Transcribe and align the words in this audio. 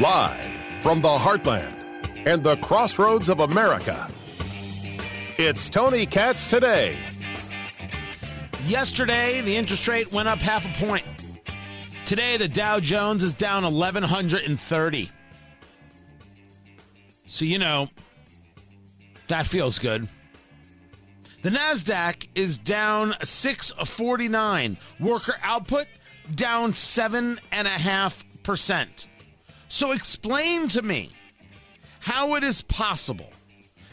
Live 0.00 0.82
from 0.82 1.00
the 1.00 1.08
heartland 1.08 1.74
and 2.26 2.44
the 2.44 2.58
crossroads 2.58 3.30
of 3.30 3.40
America. 3.40 4.12
It's 5.38 5.70
Tony 5.70 6.04
Katz 6.04 6.46
today. 6.46 6.98
Yesterday, 8.66 9.40
the 9.40 9.56
interest 9.56 9.88
rate 9.88 10.12
went 10.12 10.28
up 10.28 10.40
half 10.40 10.66
a 10.66 10.84
point. 10.84 11.06
Today, 12.04 12.36
the 12.36 12.46
Dow 12.46 12.78
Jones 12.78 13.22
is 13.22 13.32
down 13.32 13.62
1,130. 13.62 15.10
So, 17.24 17.46
you 17.46 17.58
know, 17.58 17.88
that 19.28 19.46
feels 19.46 19.78
good. 19.78 20.06
The 21.40 21.48
NASDAQ 21.48 22.28
is 22.34 22.58
down 22.58 23.14
649. 23.22 24.76
Worker 25.00 25.36
output 25.42 25.86
down 26.34 26.72
7.5%. 26.72 29.06
So, 29.68 29.92
explain 29.92 30.68
to 30.68 30.82
me 30.82 31.10
how 32.00 32.34
it 32.36 32.44
is 32.44 32.62
possible 32.62 33.32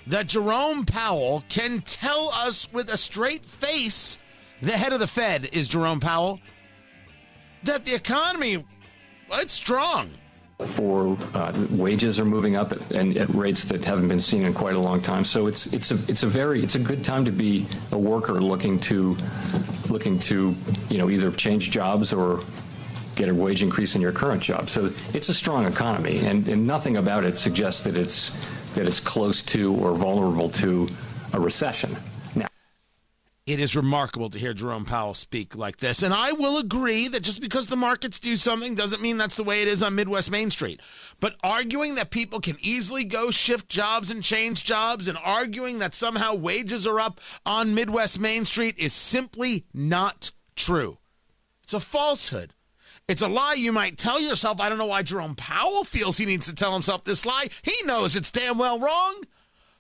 that 0.08 0.28
Jerome 0.28 0.86
Powell 0.86 1.44
can 1.50 1.82
tell 1.82 2.30
us 2.30 2.72
with 2.72 2.92
a 2.92 2.98
straight 2.98 3.44
face, 3.46 4.18
the 4.62 4.74
head 4.74 4.94
of 4.94 5.00
the 5.00 5.08
Fed 5.08 5.50
is 5.54 5.68
Jerome 5.68 6.00
Powell, 6.00 6.40
that 7.64 7.86
the 7.86 7.96
economy, 7.96 8.64
it's 9.32 9.54
strong. 9.54 10.12
For 10.60 11.18
uh, 11.34 11.52
wages 11.72 12.20
are 12.20 12.26
moving 12.26 12.56
up 12.56 12.72
at, 12.72 12.92
and 12.92 13.18
at 13.18 13.28
rates 13.34 13.66
that 13.66 13.84
haven't 13.84 14.08
been 14.08 14.22
seen 14.22 14.44
in 14.44 14.54
quite 14.54 14.76
a 14.76 14.80
long 14.80 15.02
time. 15.02 15.26
So 15.26 15.48
it's 15.48 15.68
it's 15.74 15.92
a 15.92 15.98
it's 16.08 16.24
a 16.24 16.28
very 16.28 16.64
it's 16.64 16.76
a 16.76 16.80
good 16.80 17.04
time 17.04 17.26
to 17.26 17.32
be 17.32 17.66
a 17.92 17.98
worker 17.98 18.40
looking 18.40 18.80
to 18.82 19.18
looking 19.90 20.20
to 20.20 20.56
you 20.90 20.98
know 21.00 21.10
either 21.10 21.32
change 21.32 21.72
jobs 21.72 22.14
or 22.14 22.44
get 23.16 23.30
a 23.30 23.34
wage 23.34 23.62
increase 23.62 23.96
in 23.96 24.02
your 24.02 24.12
current 24.12 24.42
job. 24.42 24.70
So 24.70 24.92
it's 25.14 25.30
a 25.30 25.34
strong 25.34 25.66
economy, 25.66 26.20
and, 26.20 26.48
and 26.48 26.66
nothing 26.66 26.98
about 26.98 27.24
it 27.24 27.38
suggests 27.40 27.84
that 27.84 27.96
it's 27.96 28.32
that 28.76 28.88
it's 28.88 29.00
close 29.00 29.44
to 29.44 29.74
or 29.76 29.94
vulnerable 29.94 30.50
to 30.50 30.90
a 31.34 31.40
recession. 31.40 31.96
Now, 32.36 32.48
it 33.46 33.60
is 33.60 33.76
remarkable 33.76 34.30
to 34.30 34.40
hear 34.40 34.54
Jerome 34.54 34.86
Powell 34.86 35.14
speak 35.14 35.56
like 35.56 35.78
this. 35.78 36.02
And 36.02 36.14
I 36.14 36.32
will 36.32 36.58
agree 36.58 37.08
that 37.08 37.22
just 37.22 37.40
because 37.40 37.68
the 37.68 37.76
markets 37.76 38.20
do 38.20 38.36
something 38.36 38.74
doesn't 38.74 39.02
mean 39.02 39.18
that's 39.18 39.36
the 39.36 39.44
way 39.44 39.62
it 39.62 39.68
is 39.68 39.84
on 39.84 39.94
Midwest 39.94 40.32
Main 40.32 40.50
Street. 40.50 40.82
But 41.20 41.36
arguing 41.44 41.96
that 41.96 42.10
people 42.10 42.40
can 42.40 42.58
easily 42.62 43.04
go 43.04 43.30
shift 43.30 43.70
jobs 43.70 44.10
and 44.10 44.24
change 44.24 44.64
jobs 44.64 45.08
and 45.08 45.18
arguing 45.24 45.80
that 45.80 45.94
somehow 45.94 46.34
wages 46.34 46.88
are 46.88 47.00
up 47.00 47.20
on 47.46 47.76
Midwest 47.76 48.20
Main 48.20 48.46
Street 48.46 48.80
is 48.80 48.94
simply 48.94 49.66
not 49.72 50.32
true. 50.56 50.98
It's 51.64 51.74
a 51.74 51.80
falsehood. 51.80 52.54
It's 53.08 53.22
a 53.22 53.28
lie 53.28 53.56
you 53.56 53.72
might 53.72 53.98
tell 53.98 54.20
yourself. 54.20 54.62
I 54.62 54.70
don't 54.70 54.78
know 54.78 54.86
why 54.86 55.04
Jerome 55.04 55.36
Powell 55.36 55.84
feels 55.84 56.18
he 56.18 56.26
needs 56.26 56.48
to 56.48 56.56
tell 56.56 56.74
himself 56.74 57.04
this 57.04 57.26
lie. 57.26 57.50
He 57.62 57.74
knows 57.86 58.16
it's 58.16 58.32
damn 58.32 58.58
well 58.58 58.80
wrong. 58.80 59.24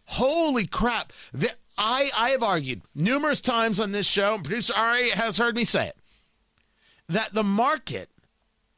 Holy 0.05 0.67
crap. 0.67 1.13
The, 1.31 1.49
I, 1.77 2.11
I 2.15 2.29
have 2.31 2.43
argued 2.43 2.81
numerous 2.93 3.39
times 3.39 3.79
on 3.79 3.91
this 3.91 4.05
show, 4.05 4.35
and 4.35 4.43
producer 4.43 4.73
Ari 4.75 5.11
has 5.11 5.37
heard 5.37 5.55
me 5.55 5.63
say 5.63 5.87
it, 5.87 5.97
that 7.07 7.33
the 7.33 7.43
market 7.43 8.09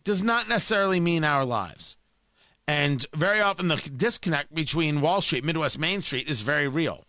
does 0.03 0.21
not 0.21 0.47
necessarily 0.47 0.99
mean 0.99 1.23
our 1.23 1.43
lives. 1.43 1.97
And 2.67 3.05
very 3.13 3.41
often 3.41 3.67
the 3.67 3.77
disconnect 3.77 4.53
between 4.53 5.01
Wall 5.01 5.21
Street, 5.21 5.43
Midwest 5.43 5.77
Main 5.77 6.01
Street 6.01 6.29
is 6.29 6.41
very 6.41 6.67
real. 6.67 7.05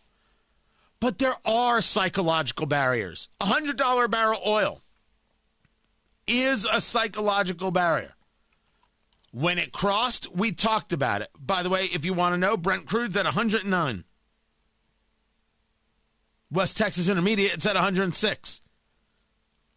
But 1.00 1.18
there 1.18 1.34
are 1.44 1.82
psychological 1.82 2.66
barriers. 2.66 3.28
$100 3.40 4.10
barrel 4.10 4.40
oil 4.46 4.82
is 6.26 6.66
a 6.70 6.80
psychological 6.80 7.70
barrier. 7.70 8.14
When 9.32 9.58
it 9.58 9.72
crossed, 9.72 10.34
we 10.34 10.52
talked 10.52 10.92
about 10.92 11.22
it. 11.22 11.28
By 11.38 11.62
the 11.62 11.68
way, 11.68 11.84
if 11.92 12.04
you 12.04 12.14
want 12.14 12.34
to 12.34 12.38
know, 12.38 12.56
Brent 12.56 12.86
Crude's 12.86 13.16
at 13.16 13.24
109. 13.24 14.04
West 16.50 16.76
Texas 16.76 17.08
Intermediate, 17.08 17.54
it's 17.54 17.66
at 17.66 17.74
106. 17.74 18.60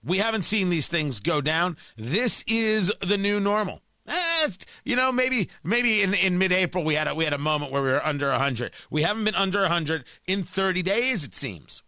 We 0.03 0.19
haven't 0.19 0.43
seen 0.43 0.69
these 0.69 0.87
things 0.87 1.19
go 1.19 1.41
down. 1.41 1.77
This 1.97 2.43
is 2.47 2.91
the 3.01 3.17
new 3.17 3.39
normal. 3.39 3.81
Eh, 4.07 4.49
you 4.85 4.95
know, 4.95 5.11
maybe 5.11 5.49
maybe 5.63 6.01
in, 6.01 6.13
in 6.13 6.37
mid-April 6.37 6.83
we 6.83 6.95
had 6.95 7.07
a, 7.07 7.13
we 7.13 7.25
had 7.25 7.33
a 7.33 7.37
moment 7.37 7.71
where 7.71 7.81
we 7.81 7.89
were 7.89 8.05
under 8.05 8.29
100. 8.29 8.73
We 8.89 9.03
haven't 9.03 9.25
been 9.25 9.35
under 9.35 9.61
100 9.61 10.05
in 10.25 10.43
30 10.43 10.81
days, 10.81 11.23
it 11.23 11.35
seems. 11.35 11.83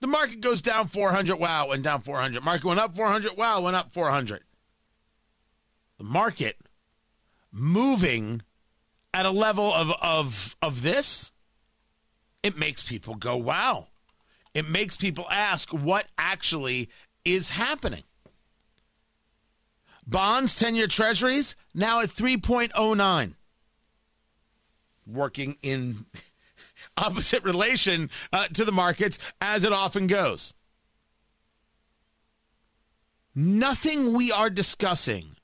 The 0.00 0.06
market 0.06 0.40
goes 0.40 0.62
down 0.62 0.88
400. 0.88 1.36
Wow, 1.36 1.68
went 1.68 1.82
down 1.82 2.02
400. 2.02 2.42
Market 2.42 2.64
went 2.64 2.80
up 2.80 2.94
400. 2.94 3.36
Wow, 3.36 3.60
went 3.62 3.76
up 3.76 3.92
400. 3.92 4.44
The 5.98 6.04
market 6.04 6.56
moving 7.50 8.42
at 9.12 9.26
a 9.26 9.30
level 9.30 9.72
of 9.72 9.90
of 10.00 10.56
of 10.62 10.82
this, 10.82 11.32
it 12.42 12.56
makes 12.56 12.82
people 12.82 13.14
go, 13.14 13.36
"Wow." 13.36 13.88
It 14.54 14.68
makes 14.68 14.96
people 14.96 15.26
ask 15.30 15.72
what 15.72 16.06
actually 16.16 16.88
is 17.24 17.50
happening. 17.50 18.04
Bonds, 20.06 20.58
10 20.58 20.74
year 20.74 20.86
treasuries, 20.86 21.54
now 21.74 22.00
at 22.00 22.10
3.09. 22.10 23.36
Working 25.06 25.58
in 25.62 26.06
opposite 26.98 27.44
relation 27.44 28.10
uh, 28.32 28.48
to 28.48 28.64
the 28.64 28.72
markets 28.72 29.18
as 29.40 29.64
it 29.64 29.72
often 29.72 30.06
goes. 30.06 30.54
Nothing 33.34 34.14
we 34.14 34.32
are 34.32 34.50
discussing 34.50 35.36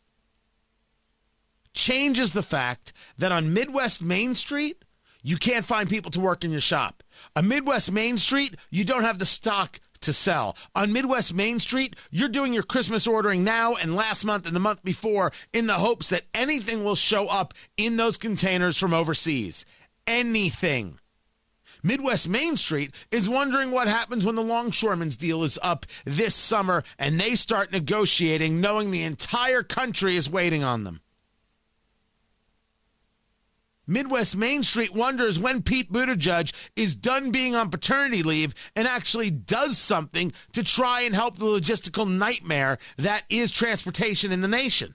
changes 1.75 2.33
the 2.33 2.43
fact 2.43 2.93
that 3.19 3.33
on 3.33 3.53
Midwest 3.53 4.03
Main 4.03 4.35
Street, 4.35 4.85
you 5.23 5.37
can't 5.37 5.65
find 5.65 5.89
people 5.89 6.11
to 6.13 6.21
work 6.21 6.45
in 6.45 6.51
your 6.51 6.61
shop. 6.61 7.03
On 7.37 7.47
Midwest 7.47 7.93
Main 7.93 8.17
Street, 8.17 8.57
you 8.71 8.85
don't 8.85 9.05
have 9.05 9.19
the 9.19 9.27
stock 9.27 9.81
to 10.01 10.13
sell. 10.13 10.57
On 10.75 10.93
Midwest 10.93 11.35
Main 11.35 11.59
Street, 11.59 11.97
you're 12.11 12.29
doing 12.29 12.53
your 12.53 12.63
Christmas 12.63 13.07
ordering 13.07 13.43
now 13.43 13.75
and 13.75 13.97
last 13.97 14.25
month 14.25 14.47
and 14.47 14.55
the 14.55 14.61
month 14.61 14.83
before 14.85 15.33
in 15.53 15.67
the 15.67 15.75
hopes 15.75 16.11
that 16.11 16.25
anything 16.35 16.85
will 16.85 16.95
show 16.95 17.27
up 17.29 17.55
in 17.77 17.97
those 17.97 18.19
containers 18.19 18.77
from 18.77 18.93
overseas. 18.93 19.65
Anything. 20.07 20.99
Midwest 21.87 22.31
Main 22.31 22.57
Street 22.57 22.95
is 23.11 23.29
wondering 23.29 23.71
what 23.71 23.89
happens 23.89 24.25
when 24.25 24.37
the 24.37 24.43
longshoremen's 24.43 25.19
deal 25.19 25.45
is 25.45 25.59
up 25.63 25.85
this 26.07 26.35
summer 26.35 26.83
and 26.99 27.21
they 27.21 27.35
start 27.35 27.71
negotiating, 27.71 28.59
knowing 28.59 28.91
the 28.91 29.03
entire 29.03 29.63
country 29.63 30.17
is 30.17 30.31
waiting 30.31 30.65
on 30.65 30.85
them. 30.85 31.03
Midwest 33.87 34.35
Main 34.35 34.63
Street 34.63 34.95
wonders 34.95 35.39
when 35.39 35.63
Pete 35.63 35.93
Buttigieg 35.93 36.55
is 36.75 36.97
done 36.97 37.31
being 37.31 37.55
on 37.55 37.69
paternity 37.69 38.23
leave 38.23 38.55
and 38.75 38.89
actually 38.89 39.31
does 39.31 39.77
something 39.77 40.33
to 40.53 40.63
try 40.63 41.03
and 41.03 41.15
help 41.15 41.37
the 41.37 41.45
logistical 41.45 42.09
nightmare 42.11 42.79
that 42.97 43.25
is 43.29 43.51
transportation 43.53 44.33
in 44.33 44.41
the 44.41 44.49
nation. 44.49 44.95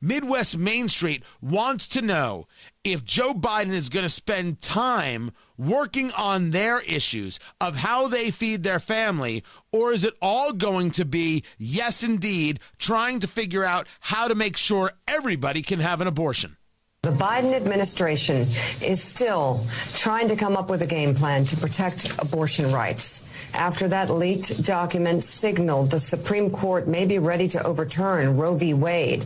Midwest 0.00 0.58
Main 0.58 0.88
Street 0.88 1.22
wants 1.40 1.86
to 1.86 2.02
know 2.02 2.48
if 2.92 3.04
Joe 3.04 3.34
Biden 3.34 3.72
is 3.72 3.88
going 3.88 4.04
to 4.04 4.10
spend 4.10 4.60
time 4.60 5.32
working 5.58 6.12
on 6.12 6.50
their 6.50 6.80
issues 6.80 7.40
of 7.60 7.76
how 7.76 8.06
they 8.08 8.30
feed 8.30 8.62
their 8.62 8.78
family, 8.78 9.42
or 9.72 9.92
is 9.92 10.04
it 10.04 10.14
all 10.22 10.52
going 10.52 10.92
to 10.92 11.04
be, 11.04 11.42
yes, 11.58 12.02
indeed, 12.02 12.60
trying 12.78 13.20
to 13.20 13.26
figure 13.26 13.64
out 13.64 13.88
how 14.00 14.28
to 14.28 14.34
make 14.34 14.56
sure 14.56 14.92
everybody 15.08 15.62
can 15.62 15.80
have 15.80 16.00
an 16.00 16.06
abortion? 16.06 16.56
The 17.02 17.12
Biden 17.12 17.54
administration 17.54 18.38
is 18.82 19.02
still 19.02 19.64
trying 19.94 20.26
to 20.28 20.36
come 20.36 20.56
up 20.56 20.70
with 20.70 20.82
a 20.82 20.86
game 20.86 21.14
plan 21.14 21.44
to 21.44 21.56
protect 21.56 22.20
abortion 22.20 22.72
rights. 22.72 23.28
After 23.54 23.86
that 23.88 24.10
leaked 24.10 24.64
document 24.64 25.22
signaled 25.22 25.92
the 25.92 26.00
Supreme 26.00 26.50
Court 26.50 26.88
may 26.88 27.04
be 27.04 27.20
ready 27.20 27.46
to 27.48 27.64
overturn 27.64 28.36
Roe 28.36 28.56
v. 28.56 28.74
Wade, 28.74 29.24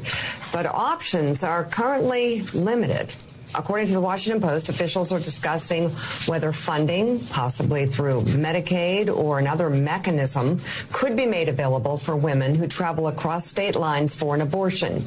but 0.52 0.66
options 0.66 1.42
are 1.42 1.64
currently 1.64 2.42
limited. 2.52 3.14
According 3.54 3.88
to 3.88 3.92
the 3.92 4.00
Washington 4.00 4.40
Post, 4.40 4.68
officials 4.68 5.12
are 5.12 5.18
discussing 5.18 5.90
whether 6.26 6.52
funding, 6.52 7.20
possibly 7.26 7.86
through 7.86 8.22
Medicaid 8.22 9.14
or 9.14 9.38
another 9.38 9.70
mechanism, 9.70 10.60
could 10.92 11.16
be 11.16 11.26
made 11.26 11.48
available 11.48 11.96
for 11.96 12.16
women 12.16 12.54
who 12.54 12.66
travel 12.66 13.08
across 13.08 13.46
state 13.46 13.76
lines 13.76 14.14
for 14.14 14.34
an 14.34 14.40
abortion. 14.40 15.06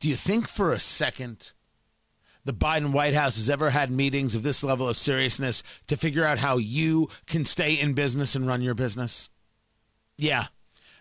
Do 0.00 0.08
you 0.08 0.16
think 0.16 0.48
for 0.48 0.72
a 0.72 0.80
second 0.80 1.52
the 2.44 2.52
Biden 2.52 2.92
White 2.92 3.14
House 3.14 3.36
has 3.36 3.50
ever 3.50 3.70
had 3.70 3.90
meetings 3.90 4.34
of 4.34 4.42
this 4.42 4.62
level 4.62 4.88
of 4.88 4.96
seriousness 4.96 5.62
to 5.88 5.96
figure 5.96 6.24
out 6.24 6.38
how 6.38 6.58
you 6.58 7.08
can 7.26 7.44
stay 7.44 7.74
in 7.74 7.94
business 7.94 8.34
and 8.34 8.46
run 8.46 8.62
your 8.62 8.74
business? 8.74 9.28
Yeah, 10.16 10.46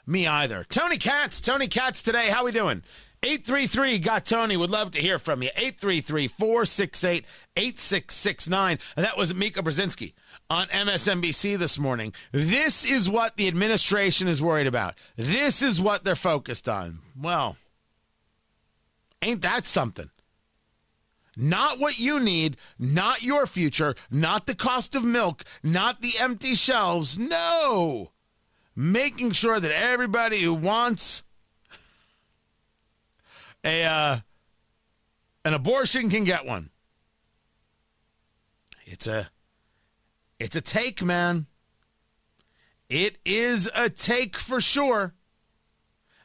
me 0.08 0.28
either. 0.28 0.66
Tony 0.70 0.98
Katz, 0.98 1.42
Tony 1.42 1.68
Katz 1.68 2.04
today. 2.04 2.30
How 2.30 2.46
we 2.46 2.52
doing? 2.52 2.84
833 3.26 4.00
got 4.00 4.26
Tony. 4.26 4.56
Would 4.56 4.70
love 4.70 4.92
to 4.92 5.02
hear 5.02 5.20
from 5.20 5.42
you. 5.42 5.50
833 5.56 6.28
468 6.28 7.26
8669. 7.58 8.80
That 8.96 9.18
was 9.18 9.34
Mika 9.34 9.62
Brzezinski 9.62 10.14
on 10.50 10.68
MSNBC 10.68 11.58
this 11.58 11.80
morning. 11.80 12.14
This 12.32 12.90
is 12.90 13.10
what 13.10 13.36
the 13.36 13.48
administration 13.48 14.28
is 14.28 14.42
worried 14.42 14.68
about. 14.68 14.96
This 15.16 15.62
is 15.62 15.82
what 15.82 16.04
they're 16.04 16.16
focused 16.16 16.70
on. 16.70 17.00
Well, 17.20 17.58
Ain't 19.26 19.42
that 19.42 19.66
something? 19.66 20.12
Not 21.36 21.80
what 21.80 21.98
you 21.98 22.20
need, 22.20 22.58
not 22.78 23.24
your 23.24 23.48
future, 23.48 23.96
not 24.12 24.46
the 24.46 24.54
cost 24.54 24.96
of 24.96 25.04
milk, 25.04 25.44
not 25.64 26.02
the 26.02 26.14
empty 26.20 26.54
shelves. 26.54 27.18
No. 27.18 28.12
Making 28.76 29.32
sure 29.32 29.60
that 29.60 29.72
everybody 29.72 30.42
who 30.42 30.54
wants 30.54 31.24
a 33.66 33.84
uh, 33.84 34.18
an 35.44 35.54
abortion 35.54 36.10
can 36.10 36.24
get 36.24 36.46
one. 36.46 36.70
It's 38.86 39.08
a 39.08 39.30
it's 40.40 40.56
a 40.56 40.62
take, 40.62 41.04
man. 41.04 41.48
It 42.88 43.18
is 43.26 43.70
a 43.76 43.90
take 43.90 44.38
for 44.38 44.62
sure 44.62 45.16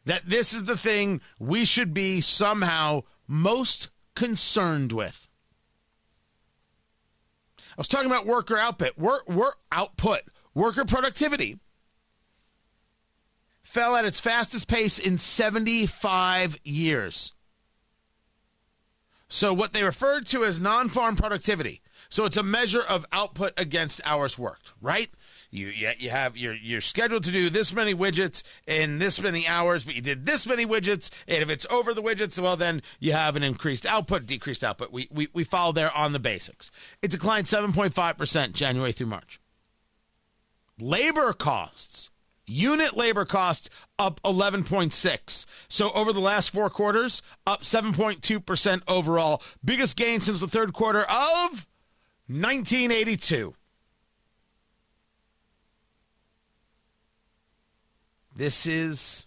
that 0.04 0.28
this 0.28 0.52
is 0.52 0.64
the 0.64 0.76
thing 0.76 1.22
we 1.38 1.64
should 1.64 1.94
be 1.94 2.20
somehow 2.20 3.02
most 3.26 3.88
concerned 4.14 4.92
with. 4.92 5.28
I 7.58 7.74
was 7.78 7.88
talking 7.88 8.10
about 8.10 8.26
worker 8.26 8.58
output, 8.58 8.98
work, 8.98 9.28
work 9.28 9.56
output, 9.72 10.22
worker 10.54 10.84
productivity 10.84 11.58
fell 13.70 13.94
at 13.94 14.04
its 14.04 14.18
fastest 14.18 14.66
pace 14.66 14.98
in 14.98 15.16
75 15.16 16.58
years. 16.64 17.32
So 19.28 19.54
what 19.54 19.72
they 19.72 19.84
referred 19.84 20.26
to 20.28 20.44
as 20.44 20.58
non-farm 20.58 21.14
productivity. 21.14 21.80
So 22.08 22.24
it's 22.24 22.36
a 22.36 22.42
measure 22.42 22.82
of 22.82 23.06
output 23.12 23.52
against 23.56 24.00
hours 24.04 24.36
worked, 24.36 24.72
right? 24.82 25.08
You, 25.52 25.68
you 25.68 25.90
you 25.98 26.10
have 26.10 26.36
you're 26.36 26.54
you're 26.54 26.80
scheduled 26.80 27.22
to 27.24 27.30
do 27.30 27.48
this 27.48 27.72
many 27.72 27.94
widgets 27.94 28.42
in 28.66 28.98
this 28.98 29.20
many 29.20 29.46
hours, 29.46 29.84
but 29.84 29.94
you 29.94 30.02
did 30.02 30.26
this 30.26 30.46
many 30.46 30.66
widgets, 30.66 31.10
and 31.28 31.42
if 31.42 31.48
it's 31.48 31.66
over 31.70 31.94
the 31.94 32.02
widgets, 32.02 32.40
well 32.40 32.56
then 32.56 32.82
you 32.98 33.12
have 33.12 33.36
an 33.36 33.44
increased 33.44 33.86
output, 33.86 34.26
decreased 34.26 34.64
output. 34.64 34.90
We 34.92 35.08
we 35.12 35.28
we 35.32 35.44
follow 35.44 35.72
there 35.72 35.96
on 35.96 36.12
the 36.12 36.18
basics. 36.18 36.72
It 37.02 37.12
declined 37.12 37.46
7.5 37.46 38.18
percent 38.18 38.52
January 38.52 38.92
through 38.92 39.06
March. 39.06 39.40
Labor 40.80 41.32
costs, 41.32 42.09
unit 42.50 42.96
labor 42.96 43.24
costs 43.24 43.70
up 43.98 44.20
11.6. 44.24 45.46
So 45.68 45.90
over 45.92 46.12
the 46.12 46.20
last 46.20 46.50
four 46.50 46.68
quarters, 46.68 47.22
up 47.46 47.62
7.2 47.62 48.44
percent 48.44 48.82
overall, 48.88 49.42
biggest 49.64 49.96
gain 49.96 50.20
since 50.20 50.40
the 50.40 50.48
third 50.48 50.72
quarter 50.72 51.02
of 51.02 51.66
1982. 52.26 53.54
This 58.34 58.66
is 58.66 59.26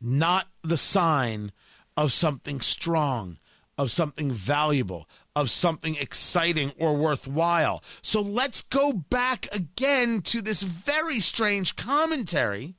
not 0.00 0.46
the 0.62 0.78
sign 0.78 1.52
of 1.96 2.12
something 2.12 2.60
strong, 2.60 3.38
of 3.76 3.90
something 3.90 4.30
valuable, 4.30 5.08
of 5.36 5.50
something 5.50 5.94
exciting 5.96 6.72
or 6.78 6.96
worthwhile. 6.96 7.84
So 8.00 8.22
let's 8.22 8.62
go 8.62 8.92
back 8.92 9.46
again 9.54 10.22
to 10.22 10.40
this 10.40 10.62
very 10.62 11.20
strange 11.20 11.76
commentary 11.76 12.74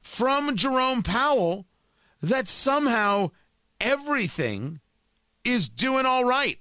from 0.00 0.54
Jerome 0.54 1.02
Powell 1.02 1.66
that 2.22 2.46
somehow 2.46 3.32
everything 3.80 4.80
is 5.44 5.68
doing 5.68 6.06
all 6.06 6.24
right. 6.24 6.60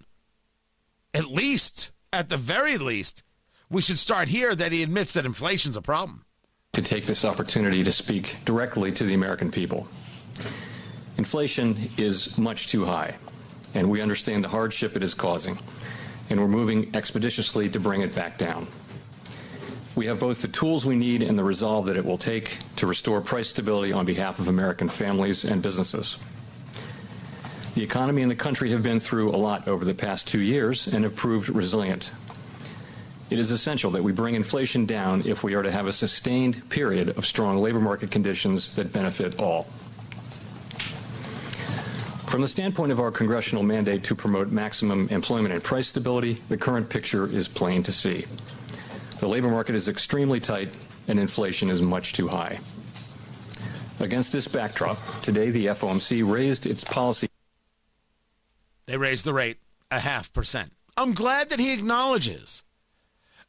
At 1.13 1.25
least, 1.25 1.91
at 2.11 2.29
the 2.29 2.37
very 2.37 2.79
least, 2.79 3.23
we 3.69 3.83
should 3.83 3.99
start 3.99 4.29
here 4.29 4.55
that 4.55 4.71
he 4.71 4.81
admits 4.81 5.13
that 5.13 5.27
inflation's 5.27 5.77
a 5.77 5.81
problem. 5.81 6.25
To 6.73 6.81
take 6.81 7.05
this 7.05 7.23
opportunity 7.23 7.83
to 7.83 7.91
speak 7.91 8.37
directly 8.45 8.91
to 8.93 9.03
the 9.03 9.13
American 9.13 9.51
people. 9.51 9.87
Inflation 11.21 11.77
is 11.99 12.35
much 12.39 12.65
too 12.65 12.83
high, 12.83 13.13
and 13.75 13.87
we 13.87 14.01
understand 14.01 14.43
the 14.43 14.49
hardship 14.49 14.95
it 14.95 15.03
is 15.03 15.13
causing, 15.13 15.55
and 16.31 16.39
we're 16.39 16.47
moving 16.47 16.89
expeditiously 16.95 17.69
to 17.69 17.79
bring 17.79 18.01
it 18.01 18.15
back 18.15 18.39
down. 18.39 18.65
We 19.95 20.07
have 20.07 20.17
both 20.17 20.41
the 20.41 20.47
tools 20.47 20.83
we 20.83 20.95
need 20.95 21.21
and 21.21 21.37
the 21.37 21.43
resolve 21.43 21.85
that 21.85 21.95
it 21.95 22.03
will 22.03 22.17
take 22.17 22.57
to 22.77 22.87
restore 22.87 23.21
price 23.21 23.49
stability 23.49 23.93
on 23.93 24.03
behalf 24.03 24.39
of 24.39 24.47
American 24.47 24.89
families 24.89 25.45
and 25.45 25.61
businesses. 25.61 26.17
The 27.75 27.83
economy 27.83 28.23
and 28.23 28.31
the 28.31 28.35
country 28.35 28.71
have 28.71 28.81
been 28.81 28.99
through 28.99 29.29
a 29.29 29.37
lot 29.37 29.67
over 29.67 29.85
the 29.85 29.93
past 29.93 30.27
two 30.27 30.41
years 30.41 30.87
and 30.87 31.03
have 31.03 31.15
proved 31.15 31.49
resilient. 31.49 32.09
It 33.29 33.37
is 33.37 33.51
essential 33.51 33.91
that 33.91 34.03
we 34.03 34.11
bring 34.11 34.33
inflation 34.33 34.87
down 34.87 35.21
if 35.27 35.43
we 35.43 35.53
are 35.53 35.61
to 35.61 35.69
have 35.69 35.85
a 35.85 35.93
sustained 35.93 36.67
period 36.71 37.15
of 37.15 37.27
strong 37.27 37.59
labor 37.59 37.79
market 37.79 38.09
conditions 38.09 38.73
that 38.73 38.91
benefit 38.91 39.39
all. 39.39 39.67
From 42.31 42.39
the 42.39 42.47
standpoint 42.47 42.93
of 42.93 43.01
our 43.01 43.11
congressional 43.11 43.61
mandate 43.61 44.05
to 44.05 44.15
promote 44.15 44.51
maximum 44.51 45.09
employment 45.09 45.53
and 45.53 45.61
price 45.61 45.89
stability, 45.89 46.41
the 46.47 46.55
current 46.55 46.87
picture 46.87 47.27
is 47.27 47.49
plain 47.49 47.83
to 47.83 47.91
see. 47.91 48.25
The 49.19 49.27
labor 49.27 49.49
market 49.49 49.75
is 49.75 49.89
extremely 49.89 50.39
tight 50.39 50.73
and 51.09 51.19
inflation 51.19 51.69
is 51.69 51.81
much 51.81 52.13
too 52.13 52.29
high. 52.29 52.61
Against 53.99 54.31
this 54.31 54.47
backdrop, 54.47 54.97
today 55.21 55.51
the 55.51 55.65
FOMC 55.65 56.25
raised 56.25 56.65
its 56.65 56.85
policy. 56.85 57.27
They 58.85 58.95
raised 58.95 59.25
the 59.25 59.33
rate 59.33 59.57
a 59.91 59.99
half 59.99 60.31
percent. 60.31 60.71
I'm 60.95 61.13
glad 61.13 61.49
that 61.49 61.59
he 61.59 61.73
acknowledges 61.73 62.63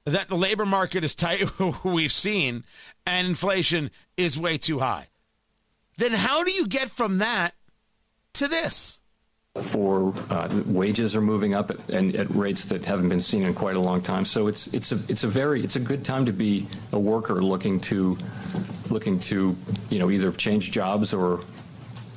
that 0.07 0.27
the 0.27 0.35
labor 0.35 0.67
market 0.67 1.05
is 1.05 1.15
tight, 1.15 1.49
we've 1.85 2.11
seen, 2.11 2.65
and 3.07 3.29
inflation 3.29 3.93
is 4.17 4.37
way 4.37 4.59
too 4.59 4.81
high. 4.81 5.07
Then 5.99 6.11
how 6.11 6.43
do 6.43 6.51
you 6.51 6.67
get 6.67 6.91
from 6.91 7.19
that 7.19 7.55
to 8.35 8.49
this? 8.49 9.01
For 9.61 10.15
uh, 10.31 10.49
wages 10.65 11.15
are 11.15 11.21
moving 11.21 11.53
up 11.53 11.71
at, 11.71 11.91
and 11.91 12.17
at 12.17 12.35
rates 12.35 12.65
that 12.67 12.87
haven't 12.87 13.11
been 13.11 13.21
seen 13.21 13.43
in 13.43 13.53
quite 13.53 13.77
a 13.77 13.81
long 13.81 14.01
time. 14.01 14.25
So 14.25 14.47
it's 14.47 14.67
it's 14.69 14.93
a 14.93 14.99
it's 15.09 15.25
a 15.25 15.29
very 15.29 15.63
it's 15.63 15.77
a 15.77 15.81
good 15.81 16.07
time 16.07 16.25
to 16.25 16.33
be 16.33 16.67
a 16.93 16.99
worker 16.99 17.43
looking 17.43 17.79
to 17.81 18.17
looking 18.89 19.19
to 19.21 19.55
you 19.91 19.99
know 19.99 20.11
either 20.11 20.33
change 20.33 20.73
jobs 20.73 21.13
or 21.13 21.41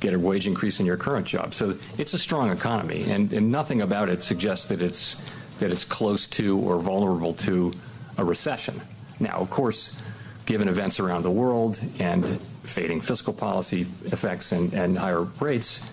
get 0.00 0.14
a 0.14 0.18
wage 0.18 0.46
increase 0.46 0.80
in 0.80 0.86
your 0.86 0.96
current 0.96 1.26
job. 1.26 1.52
So 1.52 1.78
it's 1.98 2.14
a 2.14 2.18
strong 2.18 2.50
economy, 2.50 3.04
and, 3.10 3.32
and 3.32 3.50
nothing 3.50 3.82
about 3.82 4.08
it 4.08 4.22
suggests 4.22 4.66
that 4.66 4.80
it's 4.80 5.16
that 5.58 5.70
it's 5.70 5.84
close 5.84 6.26
to 6.28 6.58
or 6.58 6.78
vulnerable 6.78 7.34
to 7.34 7.72
a 8.16 8.24
recession. 8.24 8.80
Now, 9.20 9.38
of 9.38 9.50
course, 9.50 9.96
given 10.44 10.68
events 10.68 11.00
around 11.00 11.22
the 11.22 11.30
world 11.30 11.80
and 11.98 12.40
fading 12.62 13.00
fiscal 13.00 13.32
policy 13.32 13.86
effects 14.04 14.52
and, 14.52 14.72
and 14.74 14.98
higher 14.98 15.22
rates, 15.22 15.88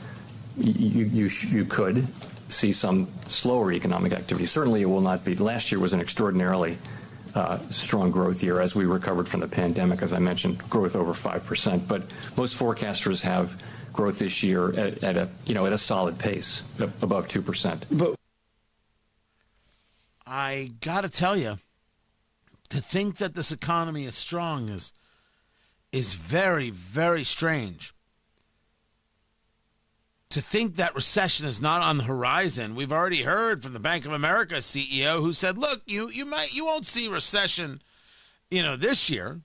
you, 0.57 1.05
you, 1.05 1.29
you 1.49 1.65
could 1.65 2.07
see 2.49 2.73
some 2.73 3.07
slower 3.25 3.71
economic 3.71 4.13
activity. 4.13 4.45
Certainly, 4.45 4.81
it 4.81 4.85
will 4.85 5.01
not 5.01 5.23
be. 5.23 5.35
Last 5.35 5.71
year 5.71 5.79
was 5.79 5.93
an 5.93 6.01
extraordinarily 6.01 6.77
uh, 7.35 7.57
strong 7.69 8.11
growth 8.11 8.43
year 8.43 8.61
as 8.61 8.75
we 8.75 8.85
recovered 8.85 9.27
from 9.27 9.39
the 9.39 9.47
pandemic. 9.47 10.01
As 10.01 10.13
I 10.13 10.19
mentioned, 10.19 10.57
growth 10.69 10.95
over 10.95 11.13
five 11.13 11.45
percent. 11.45 11.87
But 11.87 12.03
most 12.37 12.55
forecasters 12.55 13.21
have 13.21 13.61
growth 13.91 14.19
this 14.19 14.43
year 14.43 14.73
at, 14.73 15.03
at, 15.03 15.17
a 15.17 15.29
you 15.45 15.53
know 15.53 15.65
at 15.65 15.73
a 15.73 15.77
solid 15.77 16.17
pace, 16.17 16.63
above 17.01 17.27
two 17.27 17.41
percent. 17.41 17.85
But 17.91 18.15
I 20.25 20.71
got 20.81 21.01
to 21.01 21.09
tell 21.09 21.35
you, 21.35 21.57
to 22.69 22.79
think 22.79 23.17
that 23.17 23.35
this 23.35 23.51
economy 23.51 24.05
is 24.05 24.15
strong 24.15 24.69
is 24.69 24.93
is 25.91 26.13
very 26.13 26.69
very 26.69 27.23
strange. 27.23 27.93
To 30.33 30.41
think 30.41 30.77
that 30.77 30.95
recession 30.95 31.45
is 31.45 31.61
not 31.61 31.83
on 31.83 31.99
the 31.99 32.05
horizon. 32.05 32.73
We've 32.73 32.91
already 32.91 33.21
heard 33.21 33.61
from 33.61 33.73
the 33.73 33.79
Bank 33.79 34.03
of 34.07 34.13
America 34.13 34.55
CEO 34.55 35.21
who 35.21 35.31
said, 35.31 35.59
"Look, 35.59 35.83
you 35.85 36.09
you 36.09 36.25
might 36.25 36.55
you 36.55 36.65
won't 36.65 36.87
see 36.87 37.07
recession, 37.07 37.83
you 38.49 38.63
know, 38.63 38.75
this 38.75 39.11
year 39.11 39.41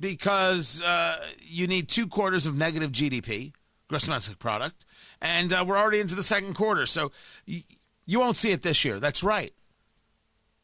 because 0.00 0.82
uh, 0.82 1.24
you 1.40 1.68
need 1.68 1.88
two 1.88 2.08
quarters 2.08 2.46
of 2.46 2.56
negative 2.56 2.90
GDP, 2.90 3.52
gross 3.86 4.06
domestic 4.06 4.40
product, 4.40 4.84
and 5.22 5.52
uh, 5.52 5.64
we're 5.64 5.78
already 5.78 6.00
into 6.00 6.16
the 6.16 6.24
second 6.24 6.54
quarter, 6.54 6.84
so 6.84 7.12
y- 7.46 7.62
you 8.04 8.18
won't 8.18 8.36
see 8.36 8.50
it 8.50 8.62
this 8.62 8.84
year." 8.84 8.98
That's 8.98 9.22
right. 9.22 9.52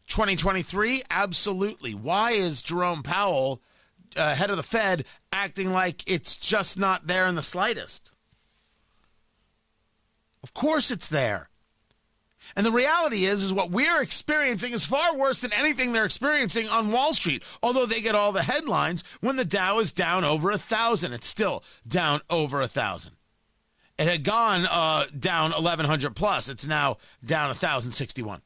2023? 0.08 1.04
Absolutely. 1.10 1.94
Why 1.94 2.32
is 2.32 2.60
Jerome 2.60 3.04
Powell, 3.04 3.62
uh, 4.16 4.34
head 4.34 4.50
of 4.50 4.56
the 4.56 4.64
Fed, 4.64 5.04
acting 5.32 5.70
like 5.70 6.02
it's 6.10 6.36
just 6.36 6.76
not 6.76 7.06
there 7.06 7.26
in 7.26 7.36
the 7.36 7.42
slightest? 7.44 8.13
Of 10.44 10.54
course 10.54 10.92
it's 10.92 11.08
there. 11.08 11.48
And 12.54 12.64
the 12.64 12.70
reality 12.70 13.24
is, 13.24 13.42
is 13.42 13.52
what 13.52 13.72
we're 13.72 14.00
experiencing 14.00 14.72
is 14.72 14.84
far 14.84 15.16
worse 15.16 15.40
than 15.40 15.52
anything 15.52 15.92
they're 15.92 16.04
experiencing 16.04 16.68
on 16.68 16.92
Wall 16.92 17.12
Street. 17.12 17.42
Although 17.62 17.86
they 17.86 18.00
get 18.00 18.14
all 18.14 18.30
the 18.30 18.44
headlines 18.44 19.02
when 19.20 19.34
the 19.34 19.44
Dow 19.44 19.80
is 19.80 19.92
down 19.92 20.22
over 20.22 20.52
a 20.52 20.58
thousand, 20.58 21.14
it's 21.14 21.26
still 21.26 21.64
down 21.88 22.20
over 22.30 22.60
a 22.60 22.68
thousand. 22.68 23.16
It 23.98 24.06
had 24.06 24.22
gone 24.22 24.66
uh, 24.70 25.06
down 25.18 25.50
1100 25.50 26.14
plus. 26.14 26.48
It's 26.48 26.66
now 26.66 26.98
down 27.24 27.48
1061. 27.48 28.42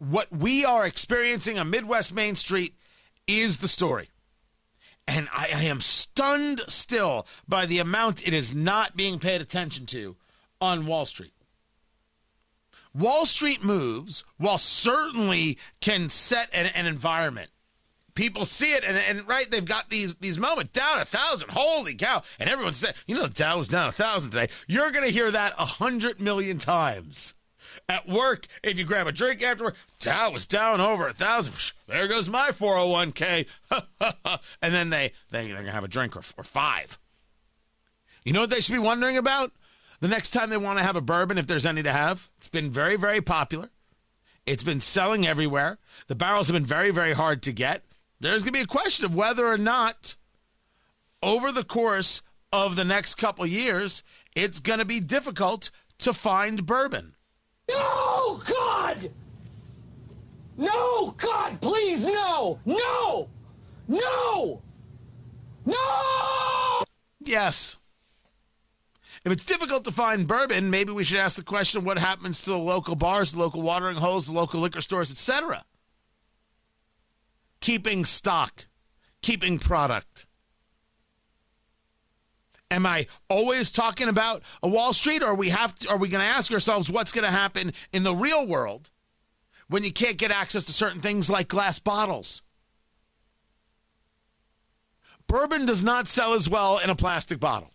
what 0.00 0.28
we 0.32 0.64
are 0.64 0.86
experiencing 0.86 1.58
on 1.58 1.70
Midwest 1.70 2.12
Main 2.12 2.34
Street 2.34 2.74
is 3.26 3.58
the 3.58 3.68
story. 3.68 4.08
And 5.10 5.28
I, 5.32 5.48
I 5.52 5.64
am 5.64 5.80
stunned 5.80 6.60
still 6.68 7.26
by 7.48 7.66
the 7.66 7.80
amount 7.80 8.26
it 8.26 8.32
is 8.32 8.54
not 8.54 8.96
being 8.96 9.18
paid 9.18 9.40
attention 9.40 9.84
to 9.86 10.14
on 10.60 10.86
Wall 10.86 11.04
Street. 11.04 11.32
Wall 12.94 13.26
Street 13.26 13.64
moves, 13.64 14.22
while 14.36 14.56
certainly 14.56 15.58
can 15.80 16.08
set 16.08 16.48
an, 16.52 16.66
an 16.76 16.86
environment. 16.86 17.50
People 18.14 18.44
see 18.44 18.72
it 18.72 18.84
and, 18.84 18.96
and 18.96 19.26
right 19.26 19.50
they've 19.50 19.64
got 19.64 19.90
these 19.90 20.14
these 20.16 20.38
moments. 20.38 20.70
Down 20.70 21.00
a 21.00 21.04
thousand 21.04 21.50
holy 21.50 21.94
cow. 21.94 22.22
And 22.38 22.48
everyone 22.48 22.72
said 22.72 22.94
you 23.06 23.16
know 23.16 23.22
the 23.22 23.30
dow 23.30 23.58
was 23.58 23.68
down 23.68 23.88
a 23.88 23.92
thousand 23.92 24.30
today. 24.30 24.48
You're 24.68 24.92
going 24.92 25.06
to 25.06 25.12
hear 25.12 25.30
that 25.30 25.54
a 25.58 25.64
hundred 25.64 26.20
million 26.20 26.58
times 26.58 27.34
at 27.90 28.08
work. 28.08 28.46
If 28.62 28.78
you 28.78 28.84
grab 28.84 29.08
a 29.08 29.12
drink 29.12 29.42
afterward 29.42 29.74
dow 29.98 30.30
was 30.30 30.46
down 30.46 30.80
over 30.80 31.08
a 31.08 31.12
thousand. 31.12 31.72
There 31.88 32.06
goes 32.06 32.28
my 32.28 32.50
401k 32.50 33.48
and 34.62 34.72
then 34.74 34.90
they, 34.90 35.12
they 35.30 35.46
they're 35.48 35.54
going 35.54 35.66
to 35.66 35.72
have 35.72 35.84
a 35.84 35.88
drink 35.88 36.16
or, 36.16 36.22
or 36.38 36.44
five. 36.44 36.98
You 38.24 38.32
know 38.32 38.42
what 38.42 38.50
they 38.50 38.60
should 38.60 38.74
be 38.74 38.78
wondering 38.78 39.16
about? 39.16 39.50
The 39.98 40.08
next 40.08 40.30
time 40.30 40.50
they 40.50 40.56
want 40.56 40.78
to 40.78 40.84
have 40.84 40.94
a 40.94 41.00
bourbon 41.00 41.36
if 41.36 41.48
there's 41.48 41.66
any 41.66 41.82
to 41.82 41.92
have 41.92 42.30
it's 42.38 42.48
been 42.48 42.70
very 42.70 42.96
very 42.96 43.20
popular. 43.20 43.70
It's 44.46 44.62
been 44.62 44.80
selling 44.80 45.26
everywhere. 45.26 45.78
The 46.06 46.14
barrels 46.14 46.46
have 46.46 46.54
been 46.54 46.64
very 46.64 46.92
very 46.92 47.12
hard 47.12 47.42
to 47.42 47.52
get. 47.52 47.82
There's 48.20 48.42
going 48.42 48.52
to 48.52 48.58
be 48.58 48.64
a 48.64 48.66
question 48.66 49.04
of 49.04 49.14
whether 49.14 49.48
or 49.48 49.58
not 49.58 50.14
over 51.22 51.50
the 51.50 51.64
course 51.64 52.22
of 52.52 52.76
the 52.76 52.84
next 52.84 53.16
couple 53.16 53.46
years, 53.46 54.04
it's 54.36 54.60
going 54.60 54.78
to 54.78 54.84
be 54.84 55.00
difficult 55.00 55.70
to 55.98 56.12
find 56.12 56.66
bourbon. 56.66 57.14
No, 57.70 58.40
God! 58.48 59.10
No, 60.56 61.14
God, 61.16 61.60
please, 61.60 62.04
no! 62.04 62.58
No! 62.64 63.28
No! 63.88 64.62
No! 65.64 66.84
Yes. 67.24 67.76
If 69.24 69.32
it's 69.32 69.44
difficult 69.44 69.84
to 69.84 69.92
find 69.92 70.26
bourbon, 70.26 70.70
maybe 70.70 70.92
we 70.92 71.04
should 71.04 71.18
ask 71.18 71.36
the 71.36 71.44
question 71.44 71.84
what 71.84 71.98
happens 71.98 72.42
to 72.42 72.50
the 72.50 72.58
local 72.58 72.94
bars, 72.94 73.32
the 73.32 73.38
local 73.38 73.62
watering 73.62 73.96
holes, 73.96 74.26
the 74.26 74.32
local 74.32 74.60
liquor 74.60 74.80
stores, 74.80 75.10
etc 75.10 75.62
keeping 77.60 78.04
stock, 78.04 78.66
keeping 79.22 79.58
product. 79.58 80.26
Am 82.70 82.86
I 82.86 83.06
always 83.28 83.72
talking 83.72 84.08
about 84.08 84.42
a 84.62 84.68
Wall 84.68 84.92
Street, 84.92 85.22
or 85.22 85.26
are 85.26 85.34
we 85.34 85.48
have 85.48 85.74
to, 85.80 85.90
are 85.90 85.96
we 85.96 86.08
going 86.08 86.22
to 86.22 86.30
ask 86.30 86.52
ourselves 86.52 86.90
what's 86.90 87.12
going 87.12 87.24
to 87.24 87.30
happen 87.30 87.72
in 87.92 88.04
the 88.04 88.14
real 88.14 88.46
world 88.46 88.90
when 89.68 89.82
you 89.82 89.92
can't 89.92 90.18
get 90.18 90.30
access 90.30 90.64
to 90.66 90.72
certain 90.72 91.00
things 91.00 91.28
like 91.28 91.48
glass 91.48 91.78
bottles? 91.78 92.42
Bourbon 95.26 95.64
does 95.64 95.82
not 95.84 96.08
sell 96.08 96.34
as 96.34 96.48
well 96.48 96.78
in 96.78 96.90
a 96.90 96.96
plastic 96.96 97.38
bottle. 97.38 97.70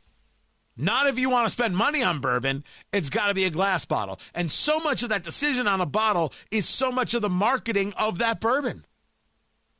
Not 0.77 1.07
if 1.07 1.17
you 1.17 1.29
want 1.29 1.45
to 1.45 1.51
spend 1.51 1.75
money 1.75 2.03
on 2.03 2.19
bourbon, 2.19 2.65
it's 2.91 3.09
got 3.09 3.27
to 3.27 3.33
be 3.33 3.45
a 3.45 3.49
glass 3.49 3.85
bottle. 3.85 4.19
And 4.33 4.51
so 4.51 4.79
much 4.79 5.03
of 5.03 5.09
that 5.09 5.23
decision 5.23 5.67
on 5.67 5.79
a 5.79 5.85
bottle 5.85 6.33
is 6.51 6.67
so 6.67 6.91
much 6.91 7.13
of 7.13 7.21
the 7.21 7.29
marketing 7.29 7.93
of 7.97 8.17
that 8.19 8.41
bourbon. 8.41 8.85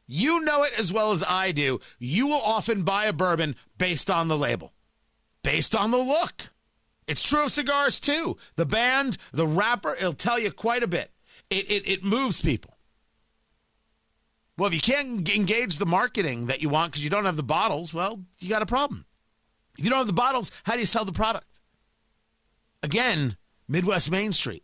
You 0.08 0.42
know 0.42 0.64
it 0.64 0.80
as 0.80 0.94
well 0.94 1.12
as 1.12 1.24
I 1.28 1.52
do. 1.52 1.80
You 2.00 2.28
will 2.28 2.42
often 2.42 2.84
buy 2.84 3.06
a 3.06 3.14
bourbon 3.14 3.56
based 3.78 4.10
on 4.10 4.28
the 4.28 4.38
label, 4.38 4.72
based 5.46 5.76
on 5.76 5.92
the 5.92 5.98
look. 5.98 6.50
It's 7.08 7.22
true 7.22 7.44
of 7.44 7.52
cigars 7.52 8.00
too. 8.00 8.36
The 8.56 8.66
band, 8.66 9.18
the 9.32 9.46
wrapper, 9.46 9.94
it'll 9.94 10.14
tell 10.14 10.40
you 10.40 10.52
quite 10.52 10.82
a 10.82 10.88
bit. 10.88 11.12
It, 11.52 11.70
it, 11.70 11.88
it 11.88 12.04
moves 12.04 12.42
people. 12.42 12.76
Well, 14.58 14.68
if 14.68 14.74
you 14.74 14.82
can't 14.82 15.30
engage 15.36 15.78
the 15.78 15.86
marketing 15.86 16.48
that 16.48 16.64
you 16.64 16.70
want 16.70 16.92
because 16.92 17.04
you 17.04 17.12
don't 17.12 17.26
have 17.26 17.38
the 17.38 17.44
bottles, 17.44 17.94
well, 17.94 18.22
you 18.40 18.50
got 18.50 18.64
a 18.64 18.66
problem. 18.66 19.06
If 19.78 19.84
you 19.84 19.92
don't 19.92 20.00
have 20.00 20.08
the 20.08 20.14
bottles, 20.14 20.52
how 20.64 20.74
do 20.74 20.80
you 20.80 20.88
sell 20.88 21.06
the 21.06 21.12
product? 21.12 21.62
Again, 22.82 23.38
Midwest 23.68 24.10
Main 24.10 24.32
Street. 24.32 24.64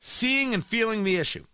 Seeing 0.00 0.54
and 0.54 0.64
feeling 0.64 1.04
the 1.04 1.16
issue. 1.16 1.44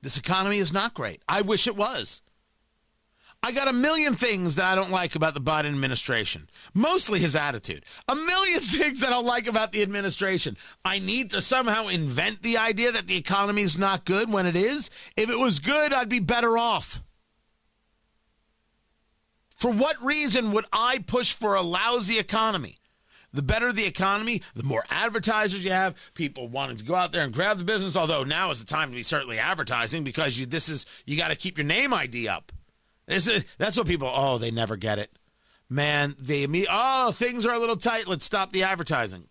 This 0.00 0.16
economy 0.16 0.58
is 0.58 0.72
not 0.72 0.94
great. 0.94 1.20
I 1.28 1.42
wish 1.42 1.66
it 1.66 1.76
was. 1.76 2.22
I 3.46 3.52
got 3.52 3.68
a 3.68 3.72
million 3.72 4.16
things 4.16 4.56
that 4.56 4.64
I 4.64 4.74
don't 4.74 4.90
like 4.90 5.14
about 5.14 5.34
the 5.34 5.40
Biden 5.40 5.66
administration. 5.66 6.50
Mostly 6.74 7.20
his 7.20 7.36
attitude. 7.36 7.84
A 8.08 8.16
million 8.16 8.58
things 8.60 8.98
that 9.00 9.06
I 9.06 9.10
don't 9.10 9.24
like 9.24 9.46
about 9.46 9.70
the 9.70 9.82
administration. 9.82 10.56
I 10.84 10.98
need 10.98 11.30
to 11.30 11.40
somehow 11.40 11.86
invent 11.86 12.42
the 12.42 12.58
idea 12.58 12.90
that 12.90 13.06
the 13.06 13.16
economy 13.16 13.62
is 13.62 13.78
not 13.78 14.04
good 14.04 14.32
when 14.32 14.46
it 14.46 14.56
is. 14.56 14.90
If 15.16 15.30
it 15.30 15.38
was 15.38 15.60
good, 15.60 15.92
I'd 15.92 16.08
be 16.08 16.18
better 16.18 16.58
off. 16.58 17.04
For 19.50 19.70
what 19.70 20.04
reason 20.04 20.50
would 20.50 20.64
I 20.72 20.98
push 20.98 21.32
for 21.32 21.54
a 21.54 21.62
lousy 21.62 22.18
economy? 22.18 22.78
the 23.32 23.42
better 23.42 23.70
the 23.70 23.84
economy, 23.84 24.40
the 24.54 24.62
more 24.62 24.82
advertisers 24.88 25.62
you 25.62 25.70
have, 25.70 25.94
people 26.14 26.48
wanting 26.48 26.78
to 26.78 26.84
go 26.84 26.94
out 26.94 27.12
there 27.12 27.22
and 27.22 27.34
grab 27.34 27.58
the 27.58 27.64
business. 27.64 27.94
Although 27.94 28.24
now 28.24 28.50
is 28.50 28.60
the 28.60 28.64
time 28.64 28.88
to 28.88 28.96
be 28.96 29.02
certainly 29.02 29.38
advertising 29.38 30.04
because 30.04 30.38
you 30.38 30.46
this 30.46 30.70
is 30.70 30.86
you 31.04 31.18
got 31.18 31.28
to 31.28 31.36
keep 31.36 31.58
your 31.58 31.66
name 31.66 31.92
ID 31.92 32.28
up. 32.28 32.50
This 33.06 33.28
is 33.28 33.44
that's 33.58 33.76
what 33.76 33.86
people. 33.86 34.10
Oh, 34.12 34.38
they 34.38 34.50
never 34.50 34.76
get 34.76 34.98
it, 34.98 35.10
man. 35.70 36.16
They 36.18 36.46
me. 36.46 36.66
Oh, 36.68 37.12
things 37.12 37.46
are 37.46 37.54
a 37.54 37.58
little 37.58 37.76
tight. 37.76 38.06
Let's 38.06 38.24
stop 38.24 38.52
the 38.52 38.64
advertising. 38.64 39.28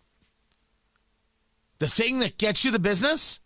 The 1.78 1.88
thing 1.88 2.20
that 2.20 2.38
gets 2.38 2.64
you 2.64 2.70
the 2.70 2.78
business 2.78 3.40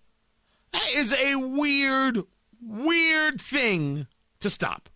is 0.94 1.12
a 1.12 1.34
weird, 1.34 2.18
weird 2.62 3.40
thing 3.40 4.06
to 4.38 4.48
stop. 4.48 4.88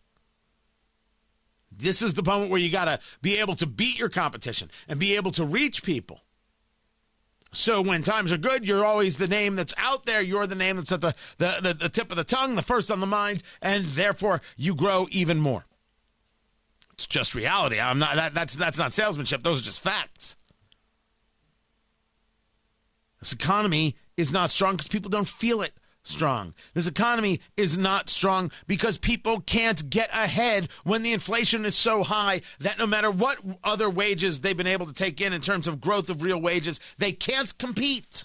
This 1.77 2.03
is 2.03 2.15
the 2.15 2.23
moment 2.23 2.51
where 2.51 2.61
you 2.61 2.71
got 2.71 2.85
to 2.85 3.01
be 3.21 3.39
able 3.39 3.57
to 3.57 3.67
beat 3.67 3.99
your 3.99 4.09
competition 4.09 4.71
and 4.89 5.01
be 5.01 5.17
able 5.17 5.33
to 5.33 5.45
reach 5.45 5.83
people. 5.83 6.21
So 7.57 7.81
when 7.81 8.03
times 8.03 8.33
are 8.33 8.39
good, 8.39 8.67
you're 8.67 8.85
always 8.85 9.17
the 9.17 9.29
name 9.29 9.57
that's 9.57 9.75
out 9.79 10.07
there. 10.07 10.21
You're 10.21 10.47
the 10.47 10.55
name 10.55 10.77
that's 10.77 10.93
at 10.93 11.01
the, 11.01 11.15
the, 11.39 11.59
the, 11.63 11.75
the 11.75 11.89
tip 11.89 12.11
of 12.11 12.17
the 12.17 12.25
tongue, 12.25 12.57
the 12.57 12.63
first 12.63 12.91
on 12.91 13.01
the 13.01 13.07
mind, 13.07 13.43
and 13.63 13.85
therefore 13.85 14.41
you 14.57 14.75
grow 14.75 15.07
even 15.11 15.39
more. 15.39 15.65
It's 16.95 17.07
just 17.07 17.35
reality. 17.35 17.81
I'm 17.81 17.99
not 17.99 18.15
that, 18.17 18.35
that's 18.35 18.55
that's 18.55 18.79
not 18.79 18.93
salesmanship. 18.93 19.43
Those 19.43 19.61
are 19.61 19.65
just 19.65 19.81
facts. 19.81 20.37
This 23.19 23.33
economy 23.33 23.97
is 24.17 24.33
not 24.33 24.51
strong 24.51 24.75
because 24.75 24.89
people 24.89 25.11
don't 25.11 25.29
feel 25.29 25.63
it 25.63 25.73
strong. 26.05 26.55
This 26.75 26.87
economy 26.87 27.41
is 27.57 27.77
not 27.77 28.09
strong 28.09 28.53
because 28.67 28.99
people 28.99 29.41
can't 29.41 29.91
get 29.91 30.11
ahead 30.11 30.69
when 30.85 31.03
the 31.03 31.13
inflation 31.13 31.65
is 31.65 31.75
so 31.75 32.05
high 32.05 32.43
that 32.61 32.79
no 32.79 32.87
matter 32.87 33.11
what 33.11 33.39
other 33.65 33.91
wages 33.91 34.41
they've 34.41 34.57
been 34.57 34.67
able 34.67 34.87
to 34.87 34.93
take 34.93 35.21
in 35.21 35.33
in 35.33 35.41
terms 35.41 35.67
of 35.67 35.81
growth 35.81 36.11
of 36.11 36.23
real 36.23 36.41
wages, 36.41 36.79
they 36.99 37.13
can't 37.13 37.57
compete. 37.59 38.25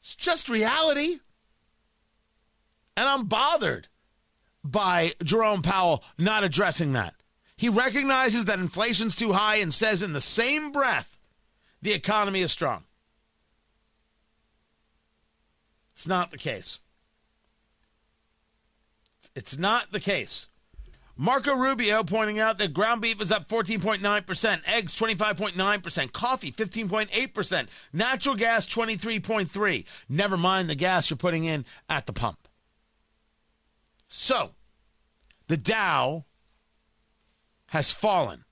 It's 0.00 0.14
just 0.14 0.48
reality. 0.48 1.18
And 2.96 3.08
I'm 3.08 3.26
bothered 3.26 3.88
by 4.62 5.12
Jerome 5.22 5.62
Powell 5.62 6.04
not 6.18 6.44
addressing 6.44 6.92
that. 6.92 7.14
He 7.56 7.68
recognizes 7.68 8.44
that 8.44 8.60
inflation's 8.60 9.16
too 9.16 9.32
high 9.32 9.56
and 9.56 9.74
says 9.74 10.02
in 10.02 10.12
the 10.12 10.20
same 10.20 10.70
breath 10.70 11.16
the 11.82 11.92
economy 11.92 12.42
is 12.42 12.52
strong. 12.52 12.84
It's 15.98 16.06
not 16.06 16.30
the 16.30 16.38
case. 16.38 16.78
It's 19.34 19.58
not 19.58 19.90
the 19.90 19.98
case. 19.98 20.46
Marco 21.16 21.56
Rubio 21.56 22.04
pointing 22.04 22.38
out 22.38 22.56
that 22.58 22.72
ground 22.72 23.02
beef 23.02 23.20
is 23.20 23.32
up 23.32 23.48
14.9%, 23.48 24.60
eggs 24.68 24.94
25.9%, 24.94 26.12
coffee 26.12 26.52
15.8%, 26.52 27.66
natural 27.92 28.36
gas 28.36 28.64
23.3. 28.64 29.84
Never 30.08 30.36
mind 30.36 30.70
the 30.70 30.76
gas 30.76 31.10
you're 31.10 31.16
putting 31.16 31.46
in 31.46 31.64
at 31.88 32.06
the 32.06 32.12
pump. 32.12 32.46
So, 34.06 34.50
the 35.48 35.56
Dow 35.56 36.26
has 37.66 37.90
fallen. 37.90 38.44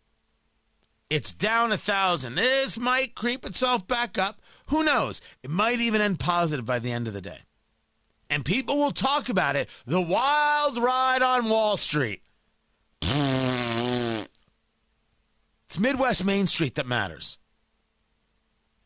It's 1.09 1.33
down 1.33 1.71
a 1.71 1.77
thousand. 1.77 2.35
This 2.35 2.79
might 2.79 3.15
creep 3.15 3.47
itself 3.47 3.87
back 3.87 4.19
up. 4.19 4.41
Who 4.67 4.83
knows? 4.83 5.21
It 5.43 5.51
might 5.51 5.81
even 5.81 6.01
end 6.01 6.19
positive 6.19 6.67
by 6.67 6.81
the 6.81 6.91
end 6.91 7.07
of 7.07 7.15
the 7.15 7.21
day. 7.21 7.39
And 8.29 8.45
people 8.45 8.77
will 8.79 8.91
talk 8.91 9.29
about 9.29 9.55
it. 9.55 9.69
The 9.87 10.01
wild 10.01 10.79
ride 10.79 11.23
on 11.23 11.49
Wall 11.49 11.77
Street. 11.77 12.23
It's 13.03 14.29
Midwest 15.79 16.25
Main 16.25 16.47
Street 16.47 16.75
that 16.75 16.87
matters. 16.87 17.39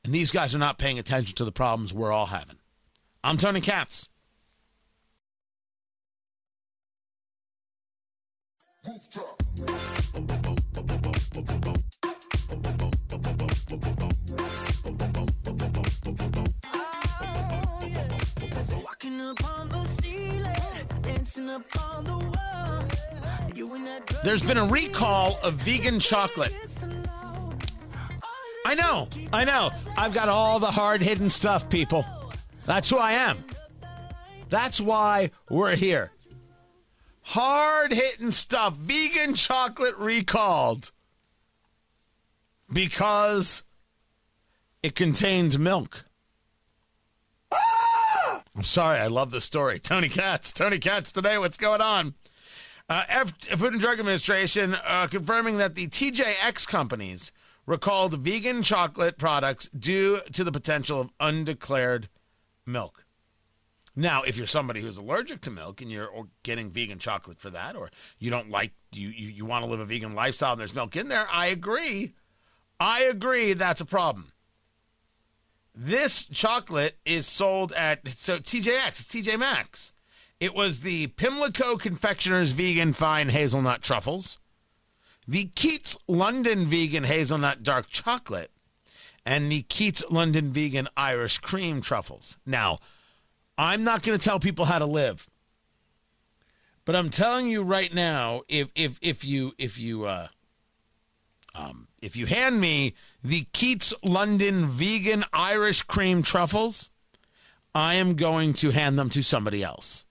And 0.05 0.15
these 0.15 0.31
guys 0.31 0.55
are 0.55 0.59
not 0.59 0.79
paying 0.79 0.99
attention 0.99 1.35
to 1.37 1.45
the 1.47 1.53
problems 1.53 1.95
we're 1.95 2.13
all 2.13 2.27
having. 2.27 2.57
I'm 3.25 3.39
Tony 3.39 3.63
Katz. 3.63 4.09
Walking 11.33 11.80
There's 24.23 24.43
been 24.43 24.59
a 24.59 24.67
recall 24.67 25.39
of 25.43 25.55
vegan 25.55 25.99
chocolate. 25.99 26.53
I 28.67 28.75
know, 28.75 29.09
I 29.33 29.45
know. 29.45 29.71
I've 29.97 30.13
got 30.13 30.29
all 30.29 30.61
the 30.61 30.71
hard 30.71 31.01
hidden 31.01 31.31
stuff, 31.31 31.71
people. 31.71 32.05
That's 32.67 32.89
who 32.91 32.99
I 32.99 33.13
am. 33.13 33.39
That's 34.51 34.81
why 34.81 35.31
we're 35.49 35.77
here. 35.77 36.13
Hard 37.23 37.93
hitting 37.93 38.33
stuff. 38.33 38.75
Vegan 38.75 39.35
chocolate 39.35 39.97
recalled. 39.99 40.93
Because 42.73 43.63
it 44.83 44.95
contains 44.95 45.59
milk. 45.59 46.05
I'm 48.57 48.65
sorry, 48.65 48.99
I 48.99 49.07
love 49.07 49.31
the 49.31 49.41
story. 49.41 49.79
Tony 49.81 50.09
Katz, 50.09 50.53
Tony 50.53 50.79
Katz 50.79 51.13
today. 51.13 51.39
What's 51.39 51.57
going 51.57 51.81
on? 51.81 52.15
Uh, 52.89 53.05
F- 53.09 53.39
Food 53.39 53.73
and 53.73 53.81
Drug 53.81 54.01
Administration 54.01 54.77
uh, 54.85 55.07
confirming 55.07 55.59
that 55.59 55.77
the 55.77 55.87
TJX 55.87 56.67
companies 56.67 57.31
recalled 57.67 58.19
vegan 58.19 58.63
chocolate 58.65 59.17
products 59.17 59.69
due 59.69 60.19
to 60.33 60.43
the 60.43 60.51
potential 60.51 61.01
of 61.01 61.11
undeclared 61.21 62.09
milk. 62.67 63.05
Now, 63.95 64.23
if 64.23 64.37
you're 64.37 64.47
somebody 64.47 64.81
who's 64.81 64.97
allergic 64.97 65.41
to 65.43 65.51
milk 65.51 65.81
and 65.83 65.91
you're 65.91 66.11
getting 66.43 66.71
vegan 66.71 66.99
chocolate 66.99 67.39
for 67.39 67.51
that, 67.51 67.77
or 67.77 67.91
you 68.19 68.31
don't 68.31 68.51
like 68.51 68.73
you 68.93 69.09
you, 69.09 69.29
you 69.29 69.45
want 69.45 69.65
to 69.65 69.71
live 69.71 69.81
a 69.81 69.85
vegan 69.85 70.13
lifestyle 70.13 70.53
and 70.53 70.61
there's 70.61 70.75
milk 70.75 70.97
in 70.97 71.09
there, 71.09 71.27
I 71.33 71.47
agree. 71.47 72.15
I 72.81 73.03
agree 73.03 73.53
that's 73.53 73.81
a 73.81 73.87
problem. 73.87 74.33
This 75.75 76.25
chocolate 76.25 76.99
is 77.05 77.27
sold 77.27 77.73
at 77.73 78.07
so 78.09 78.39
TJX, 78.39 79.07
TJ 79.07 79.39
Maxx. 79.39 79.93
It 80.41 80.55
was 80.55 80.81
the 80.81 81.09
Pimlico 81.09 81.77
Confectioners 81.77 82.53
Vegan 82.53 82.93
Fine 82.93 83.29
Hazelnut 83.29 83.83
Truffles, 83.83 84.39
the 85.29 85.45
Keats 85.55 85.97
London 86.09 86.67
Vegan 86.67 87.05
Hazelnut 87.05 87.63
Dark 87.63 87.89
Chocolate, 87.89 88.51
and 89.25 89.53
the 89.53 89.63
Keats 89.63 90.03
London 90.11 90.53
Vegan 90.53 90.89
Irish 90.97 91.39
Cream 91.39 91.81
Truffles. 91.81 92.39
Now, 92.47 92.79
I'm 93.59 93.85
not 93.85 94.03
going 94.03 94.19
to 94.19 94.25
tell 94.25 94.41
people 94.41 94.65
how 94.65 94.79
to 94.79 94.87
live, 94.87 95.29
but 96.85 96.97
I'm 96.97 97.11
telling 97.11 97.49
you 97.49 97.63
right 97.63 97.93
now, 97.93 98.43
if 98.49 98.71
if 98.75 98.99
if 99.03 99.25
you 99.25 99.53
if 99.59 99.79
you 99.79 100.07
uh, 100.07 100.29
um, 101.55 101.87
if 102.01 102.17
you 102.17 102.27
hand 102.27 102.61
me 102.61 102.95
the 103.23 103.47
Keats 103.53 103.93
London 104.03 104.67
Vegan 104.67 105.25
Irish 105.33 105.83
Cream 105.83 106.23
Truffles, 106.23 106.91
I 107.75 107.95
am 107.95 108.15
going 108.15 108.55
to 108.55 108.71
hand 108.71 108.99
them 108.99 109.11
to 109.11 109.23
somebody 109.23 109.63
else. 109.63 110.05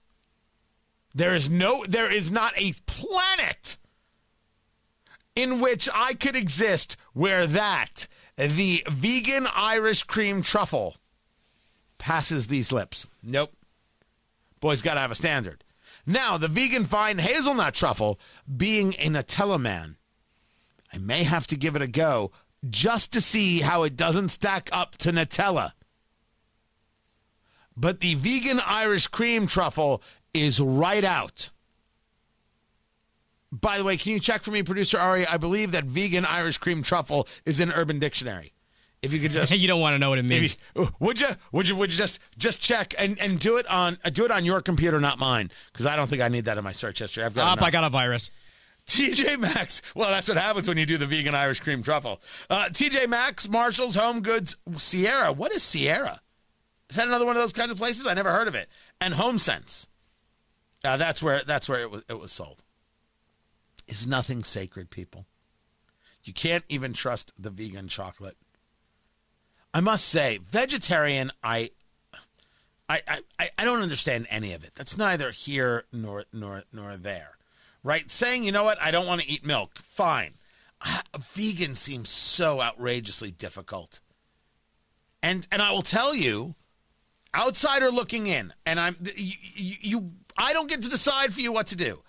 There 1.14 1.34
is 1.34 1.50
no, 1.50 1.84
there 1.88 2.10
is 2.10 2.30
not 2.30 2.52
a 2.56 2.74
planet 2.86 3.76
in 5.34 5.60
which 5.60 5.88
I 5.92 6.14
could 6.14 6.36
exist 6.36 6.96
where 7.12 7.46
that, 7.46 8.06
the 8.36 8.84
vegan 8.88 9.46
Irish 9.54 10.04
cream 10.04 10.42
truffle, 10.42 10.96
passes 11.98 12.46
these 12.46 12.72
lips. 12.72 13.06
Nope. 13.22 13.52
Boy's 14.60 14.82
got 14.82 14.94
to 14.94 15.00
have 15.00 15.10
a 15.10 15.16
standard. 15.16 15.64
Now, 16.06 16.38
the 16.38 16.48
vegan 16.48 16.86
fine 16.86 17.18
hazelnut 17.18 17.74
truffle, 17.74 18.18
being 18.56 18.94
a 18.94 19.08
Nutella 19.08 19.60
man, 19.60 19.96
I 20.92 20.98
may 20.98 21.24
have 21.24 21.46
to 21.48 21.56
give 21.56 21.76
it 21.76 21.82
a 21.82 21.86
go 21.86 22.30
just 22.68 23.12
to 23.14 23.20
see 23.20 23.60
how 23.60 23.84
it 23.84 23.96
doesn't 23.96 24.28
stack 24.28 24.68
up 24.72 24.96
to 24.98 25.12
Nutella. 25.12 25.72
But 27.76 28.00
the 28.00 28.14
vegan 28.14 28.60
Irish 28.60 29.06
cream 29.06 29.46
truffle 29.46 30.02
is 30.34 30.60
right 30.60 31.04
out. 31.04 31.50
By 33.52 33.78
the 33.78 33.84
way, 33.84 33.96
can 33.96 34.12
you 34.12 34.20
check 34.20 34.42
for 34.42 34.50
me, 34.50 34.62
producer 34.62 34.98
Ari? 34.98 35.26
I 35.26 35.36
believe 35.36 35.72
that 35.72 35.84
vegan 35.84 36.24
Irish 36.24 36.58
cream 36.58 36.82
truffle 36.82 37.26
is 37.44 37.58
in 37.58 37.72
Urban 37.72 37.98
Dictionary. 37.98 38.52
If 39.02 39.12
you 39.12 39.18
could 39.18 39.32
just, 39.32 39.50
you 39.56 39.66
don't 39.66 39.80
want 39.80 39.94
to 39.94 39.98
know 39.98 40.10
what 40.10 40.18
it 40.18 40.28
means. 40.28 40.56
You, 40.76 40.88
would 41.00 41.20
you? 41.20 41.28
Would 41.52 41.68
you? 41.68 41.76
Would 41.76 41.90
you 41.90 41.98
just 41.98 42.20
just 42.36 42.62
check 42.62 42.94
and, 42.98 43.18
and 43.18 43.40
do 43.40 43.56
it 43.56 43.66
on 43.68 43.98
uh, 44.04 44.10
do 44.10 44.24
it 44.24 44.30
on 44.30 44.44
your 44.44 44.60
computer, 44.60 45.00
not 45.00 45.18
mine, 45.18 45.50
because 45.72 45.86
I 45.86 45.96
don't 45.96 46.06
think 46.06 46.22
I 46.22 46.28
need 46.28 46.44
that 46.44 46.58
in 46.58 46.64
my 46.64 46.72
search 46.72 46.98
history. 46.98 47.24
I've 47.24 47.34
got. 47.34 47.58
Up, 47.58 47.64
I 47.64 47.70
got 47.70 47.84
a 47.84 47.88
virus. 47.88 48.30
TJ 48.90 49.38
Maxx. 49.38 49.82
Well, 49.94 50.10
that's 50.10 50.28
what 50.28 50.38
happens 50.38 50.68
when 50.68 50.76
you 50.76 50.86
do 50.86 50.98
the 50.98 51.06
vegan 51.06 51.34
Irish 51.34 51.60
cream 51.60 51.82
truffle. 51.82 52.20
Uh, 52.48 52.64
TJ 52.64 53.08
Maxx, 53.08 53.48
Marshalls, 53.48 53.94
Home 53.94 54.20
Goods, 54.20 54.56
Sierra. 54.76 55.32
What 55.32 55.54
is 55.54 55.62
Sierra? 55.62 56.20
Is 56.88 56.96
that 56.96 57.06
another 57.06 57.24
one 57.24 57.36
of 57.36 57.42
those 57.42 57.52
kinds 57.52 57.70
of 57.70 57.78
places? 57.78 58.06
I 58.06 58.14
never 58.14 58.32
heard 58.32 58.48
of 58.48 58.54
it. 58.54 58.68
And 59.00 59.14
Home 59.14 59.38
Sense. 59.38 59.86
Uh, 60.82 60.96
that's 60.96 61.22
where 61.22 61.42
that's 61.46 61.68
where 61.68 61.82
it 61.82 61.90
was 61.90 62.02
it 62.08 62.18
was 62.18 62.32
sold. 62.32 62.62
Is 63.86 64.06
nothing 64.06 64.44
sacred, 64.44 64.90
people. 64.90 65.26
You 66.24 66.32
can't 66.32 66.64
even 66.68 66.92
trust 66.92 67.32
the 67.38 67.50
vegan 67.50 67.88
chocolate. 67.88 68.36
I 69.72 69.80
must 69.80 70.06
say, 70.06 70.38
vegetarian, 70.38 71.30
I, 71.42 71.70
I, 72.88 73.00
I, 73.38 73.50
I 73.56 73.64
don't 73.64 73.82
understand 73.82 74.26
any 74.30 74.52
of 74.52 74.64
it. 74.64 74.72
That's 74.74 74.98
neither 74.98 75.30
here 75.30 75.84
nor 75.92 76.24
nor 76.32 76.64
nor 76.72 76.96
there, 76.96 77.36
right? 77.82 78.10
Saying, 78.10 78.44
you 78.44 78.52
know 78.52 78.64
what, 78.64 78.80
I 78.80 78.90
don't 78.90 79.06
want 79.06 79.22
to 79.22 79.30
eat 79.30 79.44
milk, 79.44 79.78
fine. 79.78 80.34
Uh, 80.80 81.00
vegan 81.18 81.74
seems 81.74 82.08
so 82.08 82.60
outrageously 82.60 83.30
difficult. 83.30 84.00
And 85.22 85.46
and 85.52 85.60
I 85.60 85.72
will 85.72 85.82
tell 85.82 86.14
you, 86.14 86.54
outsider 87.34 87.90
looking 87.90 88.26
in, 88.26 88.54
and 88.64 88.80
I'm 88.80 88.96
you, 89.14 89.34
you, 89.80 90.10
I 90.38 90.54
don't 90.54 90.68
get 90.68 90.82
to 90.82 90.88
decide 90.88 91.34
for 91.34 91.40
you 91.40 91.52
what 91.52 91.66
to 91.68 91.76
do. 91.76 92.02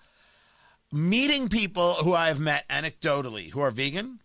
Meeting 0.90 1.48
people 1.48 1.94
who 1.94 2.14
I 2.14 2.28
have 2.28 2.40
met 2.40 2.66
anecdotally 2.68 3.50
who 3.50 3.60
are 3.60 3.70
vegan, 3.70 4.20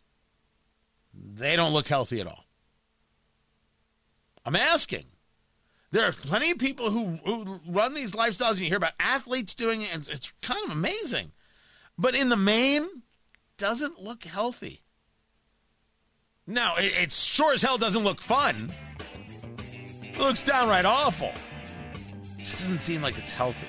they 1.14 1.56
don't 1.56 1.74
look 1.74 1.88
healthy 1.88 2.22
at 2.22 2.28
all. 2.28 2.46
I'm 4.46 4.56
asking. 4.56 5.06
There 5.92 6.06
are 6.06 6.12
plenty 6.12 6.52
of 6.52 6.58
people 6.58 6.92
who, 6.92 7.20
who 7.26 7.60
run 7.68 7.94
these 7.94 8.12
lifestyles, 8.12 8.52
and 8.52 8.60
you 8.60 8.68
hear 8.68 8.78
about 8.78 8.94
athletes 9.00 9.56
doing 9.56 9.82
it, 9.82 9.94
and 9.94 10.08
it's 10.08 10.34
kind 10.42 10.64
of 10.66 10.72
amazing. 10.72 11.32
But 11.98 12.16
in 12.16 12.30
the 12.30 12.38
main, 12.38 12.88
doesn't 13.58 14.02
look 14.02 14.24
healthy. 14.24 14.82
Now, 16.46 16.76
it, 16.76 16.94
it 16.98 17.12
sure 17.12 17.54
as 17.54 17.62
hell 17.62 17.78
doesn't 17.78 18.04
look 18.04 18.22
fun. 18.22 18.72
It 20.04 20.20
looks 20.20 20.44
downright 20.44 20.86
awful. 20.86 21.32
Just 22.38 22.62
doesn't 22.62 22.82
seem 22.82 23.02
like 23.02 23.18
it's 23.18 23.32
healthy. 23.32 23.68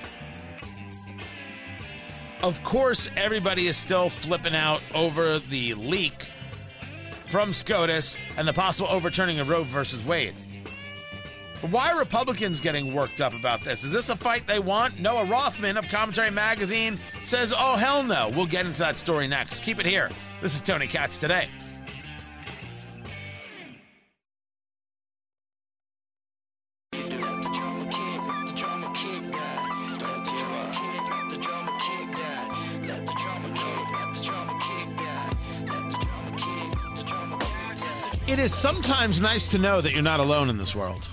Of 2.41 2.63
course, 2.63 3.09
everybody 3.17 3.67
is 3.67 3.75
still 3.75 4.09
flipping 4.09 4.55
out 4.55 4.81
over 4.93 5.39
the 5.39 5.73
leak 5.73 6.23
from 7.27 7.51
SCOTUS 7.51 8.17
and 8.37 8.47
the 8.47 8.53
possible 8.53 8.89
overturning 8.89 9.39
of 9.39 9.49
Roe 9.49 9.63
versus 9.63 10.05
Wade. 10.05 10.33
Why 11.61 11.91
are 11.91 11.99
Republicans 11.99 12.61
getting 12.61 12.93
worked 12.93 13.19
up 13.19 13.33
about 13.33 13.61
this? 13.61 13.83
Is 13.83 13.91
this 13.91 14.07
a 14.07 14.15
fight 14.15 14.47
they 14.47 14.59
want? 14.59 14.97
Noah 14.97 15.25
Rothman 15.25 15.75
of 15.75 15.89
Commentary 15.89 16.31
Magazine 16.31 16.97
says, 17.21 17.53
oh, 17.55 17.75
hell 17.75 18.01
no. 18.01 18.31
We'll 18.33 18.45
get 18.45 18.65
into 18.65 18.79
that 18.79 18.97
story 18.97 19.27
next. 19.27 19.61
Keep 19.61 19.79
it 19.81 19.85
here. 19.85 20.09
This 20.39 20.55
is 20.55 20.61
Tony 20.61 20.87
Katz 20.87 21.19
today. 21.19 21.49
It 38.29 38.37
is 38.37 38.53
sometimes 38.53 39.19
nice 39.19 39.49
to 39.49 39.57
know 39.57 39.81
that 39.81 39.91
you're 39.91 40.01
not 40.01 40.21
alone 40.21 40.49
in 40.49 40.57
this 40.57 40.73
world. 40.73 41.09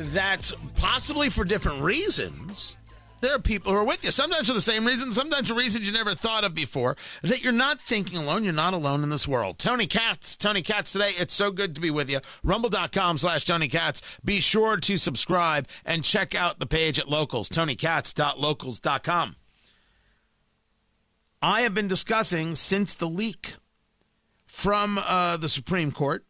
That 0.00 0.50
possibly 0.76 1.28
for 1.28 1.44
different 1.44 1.82
reasons, 1.82 2.78
there 3.20 3.34
are 3.34 3.38
people 3.38 3.70
who 3.70 3.78
are 3.78 3.84
with 3.84 4.02
you. 4.02 4.10
Sometimes 4.10 4.48
for 4.48 4.54
the 4.54 4.60
same 4.62 4.86
reason, 4.86 5.12
sometimes 5.12 5.48
for 5.48 5.54
reasons 5.54 5.86
you 5.86 5.92
never 5.92 6.14
thought 6.14 6.42
of 6.42 6.54
before. 6.54 6.96
That 7.22 7.44
you're 7.44 7.52
not 7.52 7.82
thinking 7.82 8.18
alone. 8.18 8.42
You're 8.42 8.54
not 8.54 8.72
alone 8.72 9.02
in 9.02 9.10
this 9.10 9.28
world. 9.28 9.58
Tony 9.58 9.86
Katz, 9.86 10.38
Tony 10.38 10.62
Katz 10.62 10.92
today. 10.92 11.10
It's 11.18 11.34
so 11.34 11.50
good 11.50 11.74
to 11.74 11.82
be 11.82 11.90
with 11.90 12.08
you. 12.08 12.20
Rumble.com 12.42 13.18
slash 13.18 13.44
Tony 13.44 13.68
Katz. 13.68 14.18
Be 14.24 14.40
sure 14.40 14.78
to 14.78 14.96
subscribe 14.96 15.68
and 15.84 16.02
check 16.02 16.34
out 16.34 16.60
the 16.60 16.66
page 16.66 16.98
at 16.98 17.10
locals, 17.10 17.50
tonykatz.locals.com. 17.50 19.36
I 21.42 21.60
have 21.60 21.74
been 21.74 21.88
discussing 21.88 22.54
since 22.54 22.94
the 22.94 23.08
leak 23.08 23.56
from 24.46 24.98
uh, 24.98 25.36
the 25.36 25.48
Supreme 25.50 25.92
Court 25.92 26.24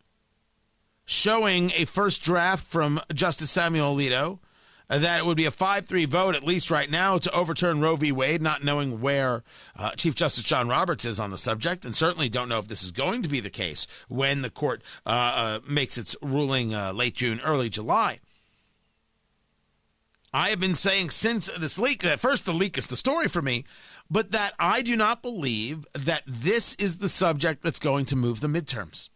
showing 1.11 1.73
a 1.75 1.85
first 1.87 2.23
draft 2.23 2.64
from 2.64 3.01
Justice 3.12 3.51
Samuel 3.51 3.96
Alito 3.96 4.38
uh, 4.88 4.99
that 4.99 5.18
it 5.18 5.27
would 5.27 5.37
be 5.37 5.44
a 5.44 5.51
5 5.51 5.85
3 5.85 6.05
vote, 6.05 6.37
at 6.37 6.44
least 6.44 6.70
right 6.70 6.88
now, 6.88 7.18
to 7.18 7.33
overturn 7.33 7.81
Roe 7.81 7.96
v. 7.96 8.12
Wade, 8.12 8.40
not 8.40 8.62
knowing 8.62 9.01
where 9.01 9.42
uh, 9.77 9.90
Chief 9.96 10.14
Justice 10.14 10.44
John 10.44 10.68
Roberts 10.68 11.05
is 11.05 11.18
on 11.18 11.33
the 11.33 11.37
subject, 11.37 11.85
and 11.85 11.92
certainly 11.92 12.29
don't 12.29 12.49
know 12.49 12.61
if 12.61 12.68
this 12.68 12.85
is 12.85 12.92
going 12.92 13.23
to 13.23 13.29
be 13.29 13.40
the 13.40 13.51
case 13.51 13.88
when 14.09 14.42
the 14.42 14.51
court 14.51 14.83
uh, 15.05 15.09
uh 15.11 15.61
makes 15.68 15.99
its 15.99 16.14
ruling 16.23 16.75
uh, 16.75 16.92
late 16.92 17.14
June, 17.14 17.40
early 17.44 17.68
July. 17.68 18.20
I 20.33 20.51
have 20.51 20.61
been 20.61 20.77
saying 20.77 21.11
since 21.11 21.51
this 21.59 21.77
leak, 21.77 22.03
that 22.03 22.20
first, 22.20 22.44
the 22.44 22.53
leak 22.53 22.79
is 22.79 22.87
the 22.87 22.94
story 22.94 23.27
for 23.27 23.42
me, 23.42 23.64
but 24.09 24.31
that 24.31 24.55
I 24.61 24.81
do 24.83 24.94
not 24.94 25.23
believe 25.23 25.88
that 25.92 26.23
this 26.25 26.77
is 26.77 26.99
the 26.99 27.09
subject 27.09 27.64
that's 27.64 27.81
going 27.81 28.05
to 28.07 28.16
move 28.16 28.40
the 28.40 28.46
midterms. 28.46 29.09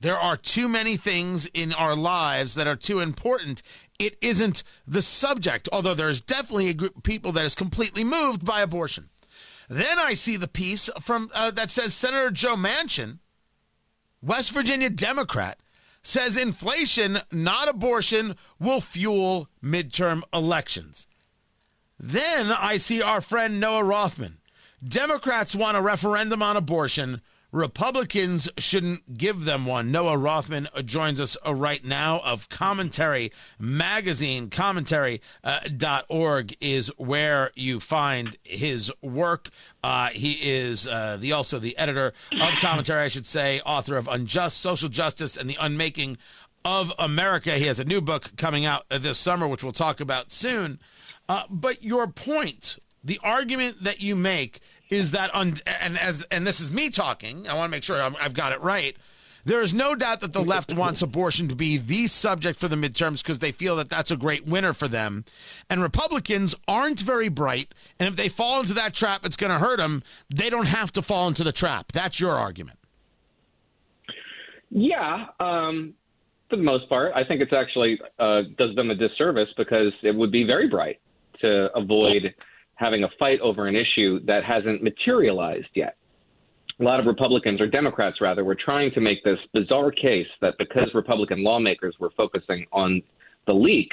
There 0.00 0.16
are 0.16 0.36
too 0.36 0.68
many 0.68 0.96
things 0.96 1.46
in 1.46 1.72
our 1.72 1.96
lives 1.96 2.54
that 2.54 2.68
are 2.68 2.76
too 2.76 3.00
important. 3.00 3.62
It 3.98 4.16
isn't 4.20 4.62
the 4.86 5.02
subject, 5.02 5.68
although 5.72 5.94
there's 5.94 6.20
definitely 6.20 6.68
a 6.68 6.74
group 6.74 6.96
of 6.96 7.02
people 7.02 7.32
that 7.32 7.44
is 7.44 7.56
completely 7.56 8.04
moved 8.04 8.44
by 8.44 8.60
abortion. 8.60 9.08
Then 9.68 9.98
I 9.98 10.14
see 10.14 10.36
the 10.36 10.48
piece 10.48 10.88
from 11.00 11.30
uh, 11.34 11.50
that 11.50 11.70
says 11.70 11.94
Senator 11.94 12.30
Joe 12.30 12.56
Manchin, 12.56 13.18
West 14.22 14.52
Virginia 14.52 14.88
Democrat, 14.88 15.58
says 16.02 16.36
inflation, 16.36 17.18
not 17.30 17.68
abortion, 17.68 18.36
will 18.58 18.80
fuel 18.80 19.48
midterm 19.62 20.22
elections. 20.32 21.06
Then 21.98 22.52
I 22.52 22.76
see 22.76 23.02
our 23.02 23.20
friend 23.20 23.58
Noah 23.58 23.84
Rothman. 23.84 24.38
Democrats 24.86 25.56
want 25.56 25.76
a 25.76 25.82
referendum 25.82 26.42
on 26.42 26.56
abortion. 26.56 27.20
Republicans 27.50 28.50
shouldn't 28.58 29.16
give 29.16 29.44
them 29.44 29.64
one. 29.64 29.90
Noah 29.90 30.18
Rothman 30.18 30.68
joins 30.84 31.18
us 31.18 31.36
uh, 31.46 31.54
right 31.54 31.82
now 31.82 32.20
of 32.22 32.48
Commentary 32.50 33.32
Magazine. 33.58 34.50
Commentary.org 34.50 36.52
uh, 36.52 36.56
is 36.60 36.88
where 36.98 37.50
you 37.54 37.80
find 37.80 38.36
his 38.44 38.92
work. 39.00 39.48
Uh, 39.82 40.10
he 40.10 40.32
is 40.42 40.86
uh, 40.86 41.16
the 41.18 41.32
also 41.32 41.58
the 41.58 41.76
editor 41.78 42.12
of 42.32 42.54
Commentary, 42.60 43.02
I 43.02 43.08
should 43.08 43.26
say, 43.26 43.62
author 43.64 43.96
of 43.96 44.08
Unjust 44.08 44.60
Social 44.60 44.90
Justice 44.90 45.36
and 45.36 45.48
the 45.48 45.56
Unmaking 45.58 46.18
of 46.66 46.92
America. 46.98 47.52
He 47.52 47.64
has 47.64 47.80
a 47.80 47.84
new 47.84 48.02
book 48.02 48.36
coming 48.36 48.66
out 48.66 48.84
this 48.90 49.18
summer, 49.18 49.48
which 49.48 49.62
we'll 49.62 49.72
talk 49.72 50.00
about 50.00 50.30
soon. 50.30 50.78
Uh, 51.30 51.44
but 51.48 51.82
your 51.82 52.08
point, 52.08 52.78
the 53.02 53.18
argument 53.22 53.84
that 53.84 54.02
you 54.02 54.14
make 54.14 54.60
is 54.90 55.12
that, 55.12 55.34
un- 55.34 55.54
and 55.82 55.98
as 55.98 56.24
and 56.30 56.46
this 56.46 56.60
is 56.60 56.70
me 56.70 56.90
talking, 56.90 57.48
I 57.48 57.54
want 57.54 57.70
to 57.70 57.76
make 57.76 57.82
sure 57.82 58.00
i 58.00 58.10
have 58.22 58.34
got 58.34 58.52
it 58.52 58.60
right. 58.60 58.96
There 59.44 59.62
is 59.62 59.72
no 59.72 59.94
doubt 59.94 60.20
that 60.20 60.34
the 60.34 60.42
left 60.42 60.74
wants 60.74 61.00
abortion 61.00 61.48
to 61.48 61.56
be 61.56 61.78
the 61.78 62.06
subject 62.06 62.58
for 62.60 62.68
the 62.68 62.76
midterms 62.76 63.22
because 63.22 63.38
they 63.38 63.52
feel 63.52 63.76
that 63.76 63.88
that's 63.88 64.10
a 64.10 64.16
great 64.16 64.44
winner 64.44 64.74
for 64.74 64.88
them. 64.88 65.24
And 65.70 65.80
Republicans 65.82 66.54
aren't 66.66 67.00
very 67.00 67.28
bright. 67.30 67.72
And 67.98 68.08
if 68.08 68.16
they 68.16 68.28
fall 68.28 68.60
into 68.60 68.74
that 68.74 68.92
trap, 68.92 69.24
it's 69.24 69.36
going 69.36 69.52
to 69.52 69.58
hurt 69.58 69.78
them. 69.78 70.02
They 70.28 70.50
don't 70.50 70.68
have 70.68 70.92
to 70.92 71.02
fall 71.02 71.28
into 71.28 71.44
the 71.44 71.52
trap. 71.52 71.92
That's 71.92 72.20
your 72.20 72.32
argument. 72.32 72.78
Yeah. 74.70 75.26
Um, 75.40 75.94
for 76.50 76.56
the 76.56 76.62
most 76.62 76.88
part, 76.88 77.12
I 77.14 77.24
think 77.24 77.40
it's 77.40 77.52
actually 77.52 77.98
uh, 78.18 78.42
does 78.56 78.74
them 78.74 78.90
a 78.90 78.94
disservice 78.94 79.48
because 79.56 79.92
it 80.02 80.14
would 80.14 80.32
be 80.32 80.44
very 80.44 80.68
bright 80.68 81.00
to 81.40 81.74
avoid 81.74 82.34
having 82.78 83.02
a 83.02 83.08
fight 83.18 83.40
over 83.40 83.66
an 83.66 83.74
issue 83.74 84.20
that 84.24 84.44
hasn't 84.44 84.82
materialized 84.82 85.68
yet. 85.74 85.96
A 86.80 86.84
lot 86.84 87.00
of 87.00 87.06
Republicans, 87.06 87.60
or 87.60 87.66
Democrats 87.66 88.20
rather, 88.20 88.44
were 88.44 88.54
trying 88.54 88.92
to 88.92 89.00
make 89.00 89.22
this 89.24 89.38
bizarre 89.52 89.90
case 89.90 90.28
that 90.40 90.54
because 90.58 90.88
Republican 90.94 91.42
lawmakers 91.42 91.96
were 91.98 92.10
focusing 92.16 92.66
on 92.72 93.02
the 93.48 93.52
leak 93.52 93.90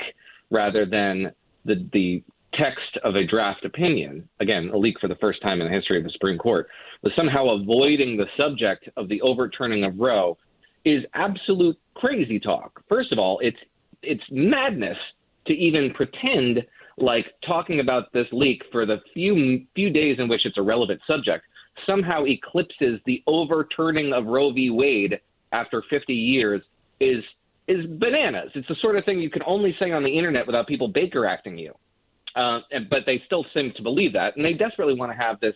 rather 0.51 0.85
than 0.85 1.31
the, 1.65 1.89
the 1.93 2.23
text 2.53 2.99
of 3.03 3.15
a 3.15 3.25
draft 3.25 3.65
opinion, 3.65 4.29
again, 4.39 4.69
a 4.71 4.77
leak 4.77 4.99
for 5.01 5.07
the 5.07 5.15
first 5.15 5.41
time 5.41 5.61
in 5.61 5.67
the 5.67 5.73
history 5.73 5.97
of 5.97 6.03
the 6.03 6.11
Supreme 6.11 6.37
Court, 6.37 6.67
was 7.01 7.11
somehow 7.15 7.49
avoiding 7.49 8.15
the 8.15 8.27
subject 8.37 8.87
of 8.97 9.09
the 9.09 9.19
overturning 9.21 9.83
of 9.83 9.97
Roe 9.97 10.37
is 10.85 11.03
absolute 11.15 11.75
crazy 11.95 12.39
talk. 12.39 12.83
First 12.87 13.11
of 13.11 13.17
all, 13.17 13.39
it's 13.41 13.57
it's 14.03 14.23
madness 14.29 14.97
to 15.47 15.53
even 15.53 15.91
pretend 15.95 16.63
like 16.97 17.25
talking 17.45 17.79
about 17.79 18.11
this 18.13 18.27
leak 18.31 18.61
for 18.71 18.85
the 18.85 18.97
few 19.13 19.61
few 19.75 19.89
days 19.89 20.17
in 20.19 20.27
which 20.27 20.45
it's 20.45 20.57
a 20.57 20.61
relevant 20.61 21.01
subject 21.05 21.43
somehow 21.85 22.25
eclipses 22.25 22.99
the 23.05 23.21
overturning 23.27 24.13
of 24.13 24.25
Roe 24.25 24.51
v. 24.51 24.69
Wade 24.69 25.19
after 25.51 25.83
50 25.89 26.13
years 26.13 26.61
is 26.99 27.23
is 27.67 27.85
bananas. 27.99 28.51
It's 28.53 28.67
the 28.67 28.75
sort 28.79 28.95
of 28.95 29.05
thing 29.05 29.19
you 29.19 29.29
can 29.29 29.41
only 29.45 29.75
say 29.79 29.91
on 29.91 30.03
the 30.03 30.15
internet 30.15 30.45
without 30.45 30.67
people 30.67 30.87
Baker 30.87 31.25
acting 31.25 31.57
you. 31.57 31.73
Uh, 32.35 32.59
and, 32.71 32.87
but 32.89 32.99
they 33.07 33.21
still 33.25 33.45
seem 33.53 33.71
to 33.75 33.81
believe 33.81 34.13
that, 34.13 34.35
and 34.35 34.45
they 34.45 34.53
desperately 34.53 34.93
want 34.93 35.11
to 35.11 35.17
have 35.17 35.39
this 35.39 35.55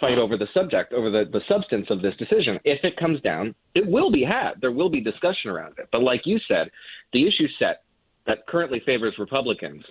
fight 0.00 0.18
over 0.18 0.36
the 0.36 0.48
subject, 0.52 0.92
over 0.92 1.10
the, 1.10 1.24
the 1.32 1.40
substance 1.48 1.86
of 1.88 2.02
this 2.02 2.14
decision. 2.16 2.58
If 2.64 2.84
it 2.84 2.96
comes 2.96 3.20
down, 3.22 3.54
it 3.74 3.86
will 3.86 4.10
be 4.10 4.22
had. 4.22 4.60
There 4.60 4.72
will 4.72 4.90
be 4.90 5.00
discussion 5.00 5.50
around 5.50 5.74
it. 5.78 5.88
But 5.92 6.02
like 6.02 6.22
you 6.24 6.38
said, 6.46 6.70
the 7.12 7.26
issue 7.26 7.48
set 7.58 7.84
that 8.26 8.46
currently 8.46 8.82
favors 8.84 9.14
Republicans 9.18 9.84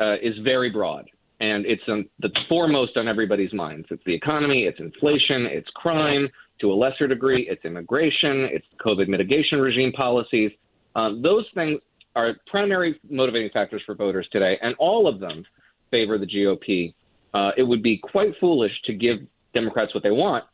uh, 0.00 0.14
is 0.22 0.34
very 0.44 0.70
broad, 0.70 1.06
and 1.40 1.66
it's 1.66 1.82
um, 1.88 2.06
the 2.20 2.30
foremost 2.48 2.96
on 2.96 3.08
everybody's 3.08 3.52
minds. 3.52 3.86
It's 3.90 4.02
the 4.06 4.14
economy, 4.14 4.64
it's 4.64 4.80
inflation, 4.80 5.46
it's 5.46 5.68
crime. 5.74 6.28
To 6.60 6.72
a 6.72 6.74
lesser 6.74 7.06
degree, 7.06 7.46
it's 7.48 7.64
immigration, 7.64 8.48
it's 8.50 8.66
COVID 8.84 9.06
mitigation 9.06 9.60
regime 9.60 9.92
policies. 9.92 10.50
Um, 10.96 11.22
those 11.22 11.44
things 11.54 11.80
are 12.16 12.34
primary 12.48 13.00
motivating 13.08 13.50
factors 13.52 13.80
for 13.86 13.94
voters 13.94 14.28
today, 14.32 14.58
and 14.60 14.74
all 14.78 15.06
of 15.06 15.20
them 15.20 15.44
favor 15.90 16.18
the 16.18 16.26
GOP. 16.26 16.94
Uh, 17.34 17.50
it 17.56 17.62
would 17.62 17.82
be 17.82 17.98
quite 17.98 18.32
foolish 18.40 18.72
to 18.86 18.92
give 18.92 19.18
Democrats 19.54 19.94
what 19.94 20.02
they 20.02 20.10
want, 20.10 20.44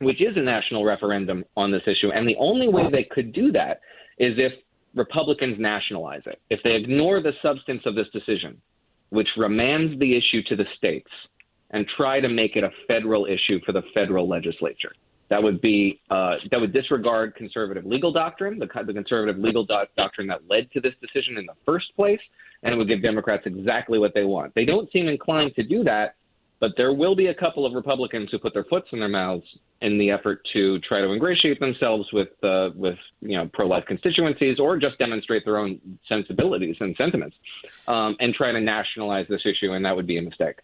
which 0.00 0.20
is 0.20 0.36
a 0.36 0.40
national 0.40 0.84
referendum 0.84 1.44
on 1.56 1.70
this 1.70 1.82
issue. 1.86 2.10
And 2.12 2.28
the 2.28 2.36
only 2.38 2.68
way 2.68 2.90
they 2.90 3.04
could 3.04 3.32
do 3.32 3.52
that 3.52 3.80
is 4.18 4.34
if 4.36 4.52
Republicans 4.94 5.56
nationalize 5.60 6.22
it. 6.26 6.40
If 6.50 6.60
they 6.64 6.74
ignore 6.74 7.22
the 7.22 7.32
substance 7.42 7.82
of 7.86 7.94
this 7.94 8.06
decision, 8.12 8.60
which 9.16 9.28
remands 9.38 9.98
the 9.98 10.14
issue 10.14 10.42
to 10.48 10.54
the 10.54 10.66
states 10.76 11.10
and 11.70 11.86
try 11.96 12.20
to 12.20 12.28
make 12.28 12.54
it 12.54 12.62
a 12.62 12.70
federal 12.86 13.24
issue 13.26 13.58
for 13.64 13.72
the 13.72 13.82
federal 13.94 14.28
legislature. 14.28 14.92
That 15.30 15.42
would 15.42 15.60
be 15.60 16.00
uh, 16.10 16.34
that 16.50 16.60
would 16.60 16.72
disregard 16.72 17.34
conservative 17.34 17.84
legal 17.84 18.12
doctrine, 18.12 18.60
the, 18.60 18.68
the 18.84 18.92
conservative 18.92 19.38
legal 19.42 19.64
do- 19.64 19.90
doctrine 19.96 20.28
that 20.28 20.42
led 20.48 20.70
to 20.72 20.80
this 20.80 20.92
decision 21.00 21.36
in 21.38 21.46
the 21.46 21.54
first 21.64 21.86
place, 21.96 22.20
and 22.62 22.72
it 22.72 22.76
would 22.76 22.86
give 22.86 23.02
Democrats 23.02 23.42
exactly 23.46 23.98
what 23.98 24.12
they 24.14 24.24
want. 24.24 24.54
They 24.54 24.64
don't 24.64 24.88
seem 24.92 25.08
inclined 25.08 25.54
to 25.56 25.64
do 25.64 25.82
that 25.82 26.14
but 26.60 26.72
there 26.76 26.92
will 26.92 27.14
be 27.14 27.26
a 27.26 27.34
couple 27.34 27.66
of 27.66 27.74
Republicans 27.74 28.30
who 28.30 28.38
put 28.38 28.54
their 28.54 28.64
foots 28.64 28.88
in 28.92 28.98
their 28.98 29.08
mouths 29.08 29.44
in 29.82 29.98
the 29.98 30.10
effort 30.10 30.40
to 30.52 30.78
try 30.80 31.00
to 31.00 31.12
ingratiate 31.12 31.60
themselves 31.60 32.10
with 32.12 32.28
uh, 32.42 32.70
with 32.74 32.98
you 33.20 33.36
know 33.36 33.48
pro-life 33.52 33.84
constituencies 33.86 34.58
or 34.58 34.76
just 34.78 34.98
demonstrate 34.98 35.44
their 35.44 35.58
own 35.58 35.80
sensibilities 36.08 36.76
and 36.80 36.96
sentiments 36.96 37.36
um, 37.86 38.16
and 38.20 38.34
try 38.34 38.52
to 38.52 38.60
nationalize 38.60 39.26
this 39.28 39.42
issue, 39.44 39.72
and 39.72 39.84
that 39.84 39.94
would 39.94 40.06
be 40.06 40.18
a 40.18 40.22
mistake. 40.22 40.56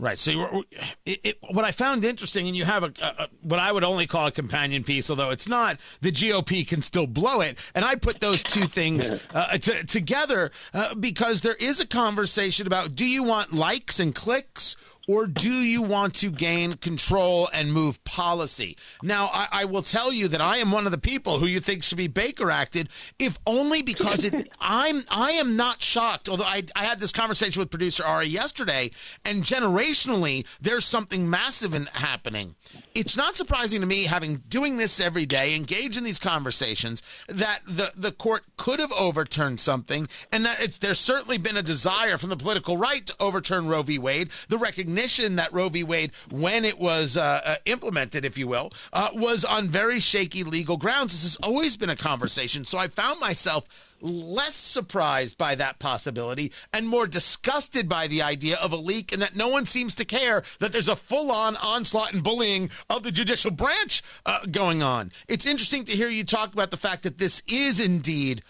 Right. 0.00 0.18
So, 0.18 0.64
it, 1.04 1.20
it, 1.22 1.38
what 1.50 1.66
I 1.66 1.72
found 1.72 2.06
interesting, 2.06 2.46
and 2.48 2.56
you 2.56 2.64
have 2.64 2.84
a, 2.84 2.92
a, 3.02 3.28
what 3.42 3.60
I 3.60 3.70
would 3.70 3.84
only 3.84 4.06
call 4.06 4.28
a 4.28 4.32
companion 4.32 4.82
piece, 4.82 5.10
although 5.10 5.28
it's 5.28 5.46
not. 5.46 5.78
The 6.00 6.10
GOP 6.10 6.66
can 6.66 6.80
still 6.80 7.06
blow 7.06 7.42
it, 7.42 7.58
and 7.74 7.84
I 7.84 7.96
put 7.96 8.18
those 8.18 8.42
two 8.42 8.64
things 8.64 9.10
uh, 9.34 9.58
t- 9.58 9.82
together 9.82 10.52
uh, 10.72 10.94
because 10.94 11.42
there 11.42 11.54
is 11.54 11.80
a 11.80 11.86
conversation 11.86 12.66
about: 12.66 12.94
do 12.94 13.04
you 13.04 13.22
want 13.22 13.52
likes 13.52 14.00
and 14.00 14.14
clicks, 14.14 14.74
or 15.10 15.26
do 15.26 15.50
you 15.50 15.82
want 15.82 16.14
to 16.14 16.30
gain 16.30 16.74
control 16.74 17.48
and 17.52 17.72
move 17.72 18.02
policy? 18.04 18.76
Now, 19.02 19.28
I, 19.32 19.48
I, 19.50 19.64
will 19.64 19.82
tell 19.82 20.12
you 20.12 20.28
that 20.28 20.40
I 20.40 20.58
am 20.58 20.70
one 20.70 20.86
of 20.86 20.92
the 20.92 20.98
people 20.98 21.40
who 21.40 21.46
you 21.46 21.58
think 21.58 21.82
should 21.82 21.98
be 21.98 22.06
Baker 22.06 22.48
acted, 22.48 22.88
if 23.18 23.36
only 23.44 23.82
because 23.82 24.24
it. 24.24 24.48
I'm 24.60 25.02
I 25.10 25.32
am 25.32 25.56
not 25.56 25.82
shocked. 25.82 26.28
Although 26.28 26.44
I, 26.44 26.62
I 26.76 26.84
had 26.84 27.00
this 27.00 27.10
conversation 27.10 27.58
with 27.58 27.70
producer 27.70 28.04
Ari 28.04 28.26
yesterday, 28.26 28.92
and 29.24 29.42
generationally, 29.42 30.46
there's 30.60 30.84
something 30.84 31.28
massive 31.28 31.74
in 31.74 31.86
happening. 31.86 32.54
It's 32.94 33.16
not 33.16 33.36
surprising 33.36 33.80
to 33.80 33.86
me, 33.88 34.04
having 34.04 34.36
doing 34.48 34.76
this 34.76 35.00
every 35.00 35.26
day, 35.26 35.56
engage 35.56 35.96
in 35.96 36.04
these 36.04 36.20
conversations, 36.20 37.02
that 37.28 37.62
the 37.66 37.90
the 37.96 38.12
court 38.12 38.44
could 38.56 38.78
have 38.78 38.92
overturned 38.92 39.58
something, 39.58 40.06
and 40.30 40.46
that 40.46 40.60
it's 40.60 40.78
there's 40.78 41.00
certainly 41.00 41.38
been 41.38 41.56
a 41.56 41.62
desire 41.62 42.16
from 42.16 42.30
the 42.30 42.36
political 42.36 42.76
right 42.76 43.04
to 43.06 43.14
overturn 43.18 43.66
Roe 43.66 43.82
v. 43.82 43.98
Wade. 43.98 44.30
The 44.48 44.58
recognition 44.58 44.99
recognition 45.00 45.36
that 45.36 45.52
Roe 45.52 45.68
v. 45.68 45.82
Wade, 45.82 46.12
when 46.30 46.64
it 46.64 46.78
was 46.78 47.16
uh, 47.16 47.40
uh, 47.44 47.54
implemented, 47.64 48.24
if 48.24 48.36
you 48.36 48.46
will, 48.46 48.72
uh, 48.92 49.08
was 49.14 49.44
on 49.44 49.68
very 49.68 49.98
shaky 49.98 50.44
legal 50.44 50.76
grounds. 50.76 51.12
This 51.12 51.22
has 51.22 51.36
always 51.36 51.76
been 51.76 51.90
a 51.90 51.96
conversation. 51.96 52.64
So 52.64 52.76
I 52.78 52.88
found 52.88 53.18
myself 53.18 53.64
less 54.02 54.54
surprised 54.54 55.36
by 55.38 55.54
that 55.54 55.78
possibility 55.78 56.52
and 56.72 56.86
more 56.86 57.06
disgusted 57.06 57.88
by 57.88 58.06
the 58.08 58.22
idea 58.22 58.56
of 58.56 58.72
a 58.72 58.76
leak 58.76 59.12
and 59.12 59.20
that 59.22 59.36
no 59.36 59.48
one 59.48 59.66
seems 59.66 59.94
to 59.94 60.04
care 60.04 60.42
that 60.58 60.72
there's 60.72 60.88
a 60.88 60.96
full 60.96 61.30
on 61.30 61.56
onslaught 61.56 62.12
and 62.12 62.22
bullying 62.22 62.70
of 62.88 63.02
the 63.02 63.12
judicial 63.12 63.50
branch 63.50 64.02
uh, 64.26 64.46
going 64.50 64.82
on. 64.82 65.12
It's 65.28 65.46
interesting 65.46 65.84
to 65.84 65.92
hear 65.92 66.08
you 66.08 66.24
talk 66.24 66.52
about 66.52 66.70
the 66.70 66.78
fact 66.78 67.02
that 67.02 67.18
this 67.18 67.42
is 67.46 67.80
indeed 67.80 68.42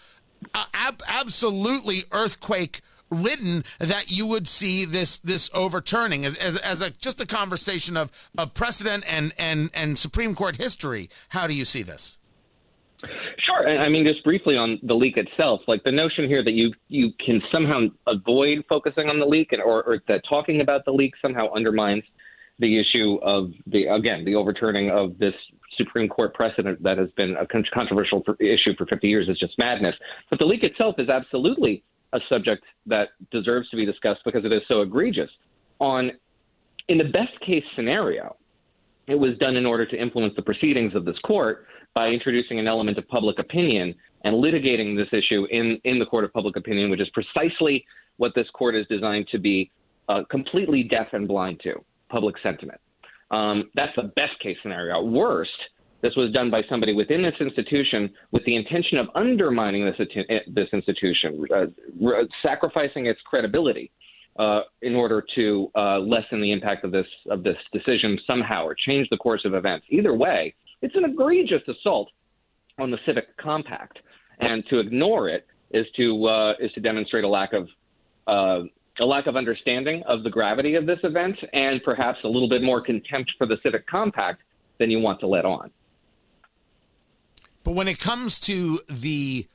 uh, 0.53 0.65
ab- 0.73 1.03
absolutely 1.07 2.03
earthquake 2.11 2.81
written 3.11 3.63
that 3.79 4.09
you 4.09 4.25
would 4.25 4.47
see 4.47 4.85
this 4.85 5.19
this 5.19 5.49
overturning 5.53 6.25
as, 6.25 6.35
as, 6.37 6.57
as 6.57 6.81
a 6.81 6.89
just 6.89 7.21
a 7.21 7.27
conversation 7.27 7.97
of, 7.97 8.11
of 8.37 8.53
precedent 8.53 9.03
and, 9.11 9.33
and, 9.37 9.69
and 9.73 9.99
Supreme 9.99 10.33
Court 10.33 10.55
history. 10.55 11.09
How 11.29 11.45
do 11.45 11.53
you 11.53 11.65
see 11.65 11.83
this? 11.83 12.17
Sure. 13.45 13.67
I 13.67 13.89
mean, 13.89 14.05
just 14.05 14.23
briefly 14.23 14.55
on 14.55 14.79
the 14.83 14.93
leak 14.93 15.17
itself, 15.17 15.61
like 15.67 15.83
the 15.83 15.91
notion 15.91 16.27
here 16.27 16.43
that 16.43 16.51
you 16.51 16.71
you 16.87 17.11
can 17.25 17.41
somehow 17.51 17.87
avoid 18.07 18.63
focusing 18.69 19.09
on 19.09 19.19
the 19.19 19.25
leak, 19.25 19.51
and 19.51 19.61
or, 19.61 19.83
or 19.83 19.99
that 20.07 20.21
talking 20.29 20.61
about 20.61 20.85
the 20.85 20.91
leak 20.91 21.13
somehow 21.21 21.51
undermines 21.53 22.03
the 22.59 22.79
issue 22.79 23.17
of 23.23 23.51
the 23.65 23.87
again 23.87 24.23
the 24.23 24.35
overturning 24.35 24.91
of 24.91 25.17
this 25.17 25.33
Supreme 25.77 26.07
Court 26.07 26.33
precedent 26.33 26.83
that 26.83 26.97
has 26.97 27.09
been 27.17 27.35
a 27.37 27.47
controversial 27.73 28.23
issue 28.39 28.75
for 28.77 28.85
50 28.85 29.07
years 29.07 29.27
is 29.27 29.39
just 29.39 29.57
madness. 29.57 29.95
But 30.29 30.37
the 30.37 30.45
leak 30.45 30.63
itself 30.63 30.95
is 30.99 31.09
absolutely 31.09 31.83
a 32.13 32.19
subject 32.29 32.63
that 32.85 33.09
deserves 33.31 33.69
to 33.69 33.75
be 33.75 33.85
discussed 33.85 34.21
because 34.25 34.45
it 34.45 34.51
is 34.51 34.61
so 34.67 34.81
egregious. 34.81 35.29
On 35.79 36.11
in 36.87 36.97
the 36.97 37.05
best 37.05 37.39
case 37.45 37.63
scenario, 37.75 38.35
it 39.07 39.15
was 39.15 39.37
done 39.37 39.55
in 39.55 39.65
order 39.65 39.85
to 39.85 39.99
influence 39.99 40.33
the 40.35 40.41
proceedings 40.41 40.95
of 40.95 41.05
this 41.05 41.17
court 41.19 41.65
by 41.93 42.07
introducing 42.07 42.59
an 42.59 42.67
element 42.67 42.97
of 42.97 43.07
public 43.07 43.39
opinion 43.39 43.93
and 44.23 44.35
litigating 44.35 44.95
this 44.95 45.07
issue 45.11 45.45
in, 45.51 45.79
in 45.83 45.99
the 45.99 46.05
court 46.05 46.23
of 46.23 46.31
public 46.33 46.55
opinion, 46.55 46.89
which 46.89 47.01
is 47.01 47.09
precisely 47.09 47.85
what 48.17 48.33
this 48.35 48.47
court 48.53 48.75
is 48.75 48.85
designed 48.87 49.27
to 49.31 49.39
be 49.39 49.71
uh, 50.09 50.21
completely 50.29 50.83
deaf 50.83 51.07
and 51.13 51.27
blind 51.27 51.59
to 51.63 51.73
public 52.09 52.35
sentiment. 52.43 52.79
Um, 53.31 53.69
that's 53.75 53.95
the 53.95 54.11
best 54.15 54.37
case 54.41 54.57
scenario. 54.61 55.01
Worst, 55.01 55.51
this 56.01 56.15
was 56.15 56.31
done 56.31 56.49
by 56.49 56.61
somebody 56.69 56.93
within 56.93 57.21
this 57.21 57.35
institution 57.39 58.11
with 58.31 58.43
the 58.45 58.55
intention 58.55 58.97
of 58.97 59.07
undermining 59.15 59.85
this, 59.85 60.07
this 60.47 60.67
institution, 60.73 61.45
uh, 61.55 61.65
sacrificing 62.41 63.05
its 63.05 63.19
credibility 63.25 63.91
uh, 64.39 64.61
in 64.81 64.95
order 64.95 65.23
to 65.35 65.69
uh, 65.75 65.99
lessen 65.99 66.41
the 66.41 66.51
impact 66.51 66.83
of 66.83 66.91
this 66.91 67.05
of 67.29 67.43
this 67.43 67.57
decision 67.73 68.17
somehow 68.25 68.63
or 68.63 68.75
change 68.75 69.07
the 69.09 69.17
course 69.17 69.41
of 69.45 69.53
events. 69.53 69.85
Either 69.89 70.13
way, 70.13 70.53
it's 70.81 70.95
an 70.95 71.05
egregious 71.05 71.61
assault 71.67 72.09
on 72.79 72.91
the 72.91 72.97
civic 73.05 73.35
compact, 73.37 73.99
and 74.39 74.63
to 74.69 74.79
ignore 74.79 75.29
it 75.29 75.45
is 75.71 75.85
to 75.97 76.25
uh, 76.25 76.53
is 76.59 76.71
to 76.73 76.79
demonstrate 76.79 77.23
a 77.23 77.27
lack 77.27 77.53
of 77.53 77.67
uh, 78.27 78.63
a 78.99 79.05
lack 79.05 79.27
of 79.27 79.35
understanding 79.35 80.01
of 80.07 80.23
the 80.23 80.29
gravity 80.29 80.75
of 80.75 80.85
this 80.85 80.99
event, 81.03 81.35
and 81.53 81.83
perhaps 81.83 82.19
a 82.23 82.27
little 82.27 82.49
bit 82.49 82.61
more 82.63 82.81
contempt 82.81 83.31
for 83.37 83.45
the 83.45 83.57
civic 83.63 83.85
compact 83.87 84.41
than 84.79 84.89
you 84.89 84.99
want 84.99 85.19
to 85.19 85.27
let 85.27 85.45
on. 85.45 85.71
But 87.63 87.75
when 87.75 87.87
it 87.87 87.99
comes 87.99 88.39
to 88.41 88.81
the 88.89 89.47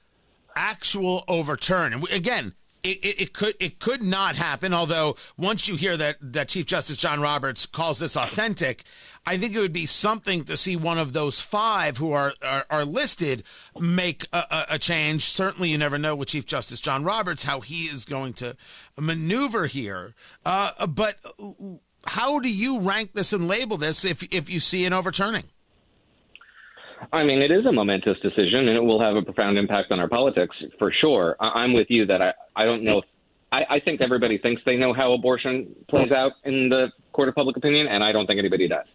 actual 0.54 1.24
overturn, 1.28 1.92
and 1.92 2.08
again, 2.10 2.54
it, 2.86 3.04
it, 3.04 3.20
it, 3.20 3.32
could 3.32 3.54
it 3.58 3.78
could 3.80 4.02
not 4.02 4.36
happen. 4.36 4.72
Although 4.72 5.16
once 5.36 5.66
you 5.66 5.76
hear 5.76 5.96
that 5.96 6.16
that 6.20 6.48
Chief 6.48 6.66
Justice 6.66 6.96
John 6.96 7.20
Roberts 7.20 7.66
calls 7.66 7.98
this 7.98 8.16
authentic, 8.16 8.84
I 9.26 9.36
think 9.36 9.54
it 9.54 9.60
would 9.60 9.72
be 9.72 9.86
something 9.86 10.44
to 10.44 10.56
see 10.56 10.76
one 10.76 10.98
of 10.98 11.12
those 11.12 11.40
five 11.40 11.98
who 11.98 12.12
are 12.12 12.32
are, 12.42 12.64
are 12.70 12.84
listed 12.84 13.42
make 13.78 14.26
a, 14.32 14.66
a, 14.70 14.78
change. 14.78 15.24
Certainly, 15.24 15.70
you 15.70 15.78
never 15.78 15.98
know 15.98 16.14
with 16.14 16.28
Chief 16.28 16.46
Justice 16.46 16.80
John 16.80 17.02
Roberts 17.02 17.42
how 17.42 17.60
he 17.60 17.84
is 17.84 18.04
going 18.04 18.34
to 18.34 18.56
maneuver 18.96 19.66
here. 19.66 20.14
Uh, 20.44 20.86
but 20.86 21.16
how 22.04 22.38
do 22.38 22.48
you 22.48 22.78
rank 22.78 23.14
this 23.14 23.32
and 23.32 23.48
label 23.48 23.76
this 23.76 24.04
if 24.04 24.22
if 24.32 24.48
you 24.48 24.60
see 24.60 24.84
an 24.84 24.92
overturning? 24.92 25.44
I 27.12 27.24
mean, 27.24 27.40
it 27.42 27.50
is 27.50 27.66
a 27.66 27.72
momentous 27.72 28.18
decision, 28.20 28.68
and 28.68 28.76
it 28.76 28.80
will 28.80 29.00
have 29.00 29.16
a 29.16 29.22
profound 29.22 29.58
impact 29.58 29.92
on 29.92 30.00
our 30.00 30.08
politics 30.08 30.56
for 30.78 30.92
sure. 30.92 31.36
I- 31.40 31.64
am 31.64 31.72
with 31.72 31.88
you 31.90 32.06
that 32.06 32.22
I, 32.22 32.32
I 32.54 32.64
don't 32.64 32.82
know 32.82 32.98
if 32.98 33.04
I, 33.52 33.76
I 33.76 33.80
think 33.80 34.00
everybody 34.00 34.38
thinks 34.38 34.62
they 34.66 34.76
know 34.76 34.92
how 34.92 35.12
abortion 35.12 35.74
plays 35.88 36.10
out 36.10 36.32
in 36.44 36.68
the 36.68 36.88
court 37.12 37.28
of 37.28 37.34
public 37.34 37.56
opinion, 37.56 37.86
and 37.86 38.02
I 38.02 38.12
don't 38.12 38.26
think 38.26 38.38
anybody 38.38 38.68
does. 38.68 38.86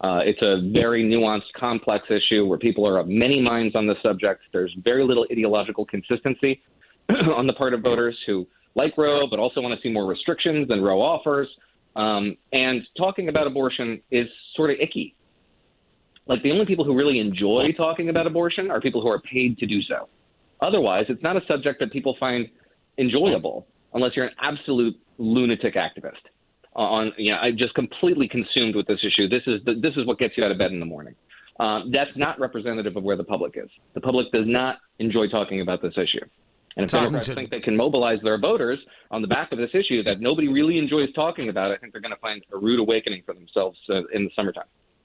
Uh, 0.00 0.20
it's 0.24 0.42
a 0.42 0.70
very 0.72 1.02
nuanced, 1.04 1.52
complex 1.58 2.04
issue 2.10 2.44
where 2.44 2.58
people 2.58 2.86
are 2.86 2.98
of 2.98 3.08
many 3.08 3.40
minds 3.40 3.74
on 3.74 3.86
the 3.86 3.94
subject. 4.02 4.42
There's 4.52 4.74
very 4.84 5.04
little 5.04 5.26
ideological 5.30 5.86
consistency 5.86 6.60
on 7.08 7.46
the 7.46 7.54
part 7.54 7.72
of 7.72 7.80
voters 7.80 8.16
who 8.26 8.46
like 8.74 8.98
Roe, 8.98 9.26
but 9.26 9.38
also 9.38 9.60
want 9.60 9.74
to 9.74 9.80
see 9.80 9.92
more 9.92 10.04
restrictions 10.04 10.68
than 10.68 10.82
Roe 10.82 11.00
offers. 11.00 11.48
Um, 11.96 12.36
and 12.52 12.82
talking 12.98 13.28
about 13.28 13.46
abortion 13.46 14.00
is 14.10 14.26
sort 14.56 14.70
of 14.70 14.76
icky 14.80 15.14
like 16.26 16.42
the 16.42 16.50
only 16.50 16.64
people 16.64 16.84
who 16.84 16.96
really 16.96 17.18
enjoy 17.18 17.72
talking 17.76 18.08
about 18.08 18.26
abortion 18.26 18.70
are 18.70 18.80
people 18.80 19.02
who 19.02 19.08
are 19.08 19.20
paid 19.20 19.58
to 19.58 19.66
do 19.66 19.82
so. 19.82 20.08
Otherwise, 20.60 21.06
it's 21.08 21.22
not 21.22 21.36
a 21.36 21.40
subject 21.46 21.80
that 21.80 21.92
people 21.92 22.16
find 22.18 22.48
enjoyable 22.98 23.66
unless 23.92 24.12
you're 24.16 24.26
an 24.26 24.34
absolute 24.40 24.98
lunatic 25.18 25.74
activist. 25.74 26.22
On 26.74 27.12
you 27.16 27.30
know, 27.30 27.38
I'm 27.38 27.56
just 27.56 27.74
completely 27.74 28.26
consumed 28.26 28.74
with 28.74 28.86
this 28.86 28.98
issue. 29.04 29.28
This 29.28 29.42
is 29.46 29.60
the, 29.64 29.74
this 29.74 29.92
is 29.96 30.06
what 30.06 30.18
gets 30.18 30.36
you 30.36 30.44
out 30.44 30.50
of 30.50 30.58
bed 30.58 30.72
in 30.72 30.80
the 30.80 30.86
morning. 30.86 31.14
Um, 31.60 31.92
that's 31.92 32.10
not 32.16 32.40
representative 32.40 32.96
of 32.96 33.04
where 33.04 33.16
the 33.16 33.22
public 33.22 33.54
is. 33.56 33.68
The 33.94 34.00
public 34.00 34.32
does 34.32 34.46
not 34.46 34.78
enjoy 34.98 35.28
talking 35.28 35.60
about 35.60 35.82
this 35.82 35.92
issue. 35.96 36.24
And 36.76 36.84
if 36.84 36.90
talking 36.90 37.04
Democrats 37.04 37.28
to... 37.28 37.34
think 37.34 37.50
they 37.50 37.60
can 37.60 37.76
mobilize 37.76 38.18
their 38.24 38.38
voters 38.38 38.80
on 39.12 39.22
the 39.22 39.28
back 39.28 39.52
of 39.52 39.58
this 39.58 39.70
issue 39.72 40.02
that 40.02 40.20
nobody 40.20 40.48
really 40.48 40.78
enjoys 40.78 41.12
talking 41.12 41.48
about, 41.48 41.70
I 41.70 41.76
think 41.76 41.92
they're 41.92 42.00
going 42.00 42.14
to 42.14 42.20
find 42.20 42.42
a 42.52 42.58
rude 42.58 42.80
awakening 42.80 43.22
for 43.24 43.34
themselves 43.34 43.78
uh, 43.88 44.02
in 44.12 44.24
the 44.24 44.30
summertime 44.34 44.64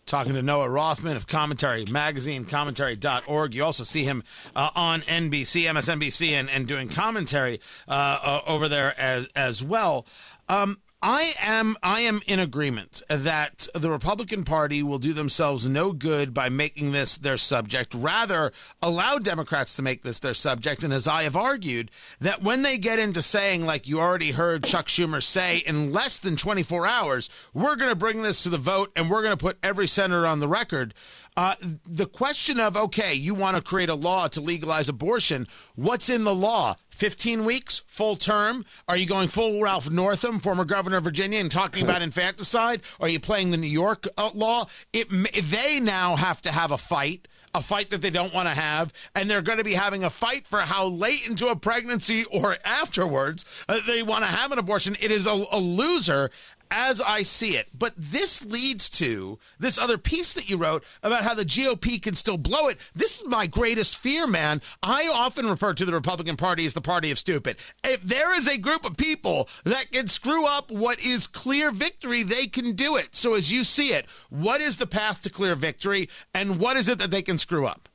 talking 0.09 0.33
to 0.33 0.41
Noah 0.41 0.69
Rothman 0.69 1.15
of 1.15 1.27
Commentary 1.27 1.85
Magazine, 1.85 2.43
commentary.org. 2.43 3.53
You 3.53 3.63
also 3.63 3.83
see 3.83 4.03
him 4.03 4.23
uh, 4.55 4.71
on 4.75 5.01
NBC, 5.01 5.63
MSNBC, 5.63 6.31
and, 6.31 6.49
and 6.49 6.67
doing 6.67 6.89
commentary 6.89 7.61
uh, 7.87 8.19
uh, 8.21 8.41
over 8.47 8.67
there 8.67 8.99
as, 8.99 9.27
as 9.35 9.63
well. 9.63 10.05
Um, 10.49 10.79
I 11.01 11.31
am 11.39 11.77
I 11.81 12.01
am 12.01 12.19
in 12.27 12.39
agreement 12.39 13.01
that 13.07 13.69
the 13.73 13.89
Republican 13.89 14.43
Party 14.43 14.83
will 14.83 14.99
do 14.99 15.13
themselves 15.13 15.69
no 15.69 15.93
good 15.93 16.33
by 16.33 16.49
making 16.49 16.91
this 16.91 17.17
their 17.17 17.37
subject. 17.37 17.93
Rather, 17.93 18.51
allow 18.81 19.17
Democrats 19.17 19.77
to 19.77 19.81
make 19.81 20.03
this 20.03 20.19
their 20.19 20.33
subject. 20.33 20.83
And 20.83 20.91
as 20.91 21.07
I 21.07 21.23
have 21.23 21.37
argued, 21.37 21.89
that 22.19 22.43
when 22.43 22.63
they 22.63 22.77
get 22.77 22.99
into 22.99 23.21
saying, 23.21 23.65
like 23.65 23.87
you 23.87 24.01
already 24.01 24.31
heard 24.31 24.65
Chuck 24.65 24.87
Schumer 24.87 25.23
say, 25.23 25.59
in 25.59 25.93
less 25.93 26.17
than 26.17 26.35
24 26.35 26.85
hours, 26.85 27.29
we're 27.53 27.77
going 27.77 27.91
to 27.91 27.95
bring 27.95 28.21
this 28.21 28.43
to 28.43 28.49
the 28.49 28.57
vote 28.57 28.91
and 28.93 29.09
we're 29.09 29.23
going 29.23 29.37
to 29.37 29.37
put 29.37 29.57
every 29.63 29.87
senator 29.87 30.27
on 30.27 30.39
the 30.39 30.49
record. 30.49 30.93
Uh, 31.37 31.55
the 31.85 32.07
question 32.07 32.59
of 32.59 32.75
okay, 32.75 33.13
you 33.13 33.33
want 33.33 33.55
to 33.55 33.63
create 33.63 33.87
a 33.87 33.95
law 33.95 34.27
to 34.27 34.41
legalize 34.41 34.89
abortion? 34.89 35.47
What's 35.75 36.09
in 36.09 36.25
the 36.25 36.35
law? 36.35 36.75
15 36.99 37.45
weeks, 37.45 37.81
full 37.87 38.17
term? 38.17 38.65
Are 38.89 38.97
you 38.97 39.05
going 39.05 39.29
full 39.29 39.61
Ralph 39.61 39.89
Northam, 39.89 40.41
former 40.41 40.65
governor 40.65 40.97
of 40.97 41.05
Virginia, 41.05 41.39
and 41.39 41.49
talking 41.49 41.81
about 41.81 42.01
infanticide? 42.01 42.81
Are 42.99 43.07
you 43.07 43.21
playing 43.21 43.51
the 43.51 43.57
New 43.57 43.67
York 43.67 44.05
uh, 44.17 44.31
law? 44.33 44.65
It, 44.91 45.07
they 45.49 45.79
now 45.79 46.17
have 46.17 46.41
to 46.41 46.51
have 46.51 46.71
a 46.71 46.77
fight 46.77 47.27
a 47.55 47.61
fight 47.61 47.89
that 47.89 48.01
they 48.01 48.09
don't 48.09 48.33
want 48.33 48.47
to 48.47 48.53
have, 48.53 48.93
and 49.15 49.29
they're 49.29 49.41
going 49.41 49.57
to 49.57 49.63
be 49.63 49.73
having 49.73 50.03
a 50.03 50.09
fight 50.09 50.45
for 50.45 50.59
how 50.59 50.85
late 50.85 51.27
into 51.27 51.47
a 51.47 51.55
pregnancy 51.55 52.23
or 52.25 52.55
afterwards 52.65 53.45
uh, 53.67 53.79
they 53.87 54.03
want 54.03 54.23
to 54.23 54.29
have 54.29 54.51
an 54.51 54.59
abortion. 54.59 54.95
It 55.01 55.11
is 55.11 55.25
a, 55.25 55.45
a 55.51 55.59
loser, 55.59 56.29
as 56.71 57.01
I 57.01 57.23
see 57.23 57.55
it. 57.55 57.69
But 57.77 57.93
this 57.97 58.43
leads 58.45 58.89
to 58.91 59.39
this 59.59 59.77
other 59.77 59.97
piece 59.97 60.33
that 60.33 60.49
you 60.49 60.57
wrote 60.57 60.83
about 61.03 61.23
how 61.23 61.33
the 61.33 61.45
GOP 61.45 62.01
can 62.01 62.15
still 62.15 62.37
blow 62.37 62.67
it. 62.67 62.77
This 62.95 63.19
is 63.19 63.27
my 63.27 63.47
greatest 63.47 63.97
fear, 63.97 64.27
man. 64.27 64.61
I 64.83 65.07
often 65.07 65.49
refer 65.49 65.73
to 65.73 65.85
the 65.85 65.93
Republican 65.93 66.37
Party 66.37 66.65
as 66.65 66.73
the 66.73 66.81
party 66.81 67.11
of 67.11 67.19
stupid. 67.19 67.57
If 67.83 68.01
there 68.01 68.35
is 68.35 68.47
a 68.47 68.57
group 68.57 68.85
of 68.85 68.97
people 68.97 69.49
that 69.63 69.91
can 69.91 70.07
screw 70.07 70.45
up 70.45 70.71
what 70.71 70.99
is 70.99 71.27
clear 71.27 71.71
victory, 71.71 72.23
they 72.23 72.47
can 72.47 72.73
do 72.75 72.95
it. 72.95 73.15
So, 73.15 73.33
as 73.33 73.51
you 73.51 73.63
see 73.63 73.89
it, 73.89 74.05
what 74.29 74.61
is 74.61 74.77
the 74.77 74.87
path 74.87 75.21
to 75.23 75.29
clear 75.29 75.55
victory, 75.55 76.09
and 76.33 76.59
what 76.59 76.77
is 76.77 76.89
it 76.89 76.97
that 76.99 77.11
they 77.11 77.21
can 77.21 77.37
screw 77.37 77.65
up? 77.65 77.89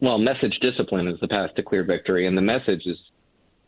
Well, 0.00 0.18
message 0.18 0.58
discipline 0.60 1.08
is 1.08 1.18
the 1.20 1.28
path 1.28 1.54
to 1.56 1.62
clear 1.62 1.84
victory, 1.84 2.26
and 2.26 2.36
the 2.36 2.42
message 2.42 2.82
is 2.86 2.98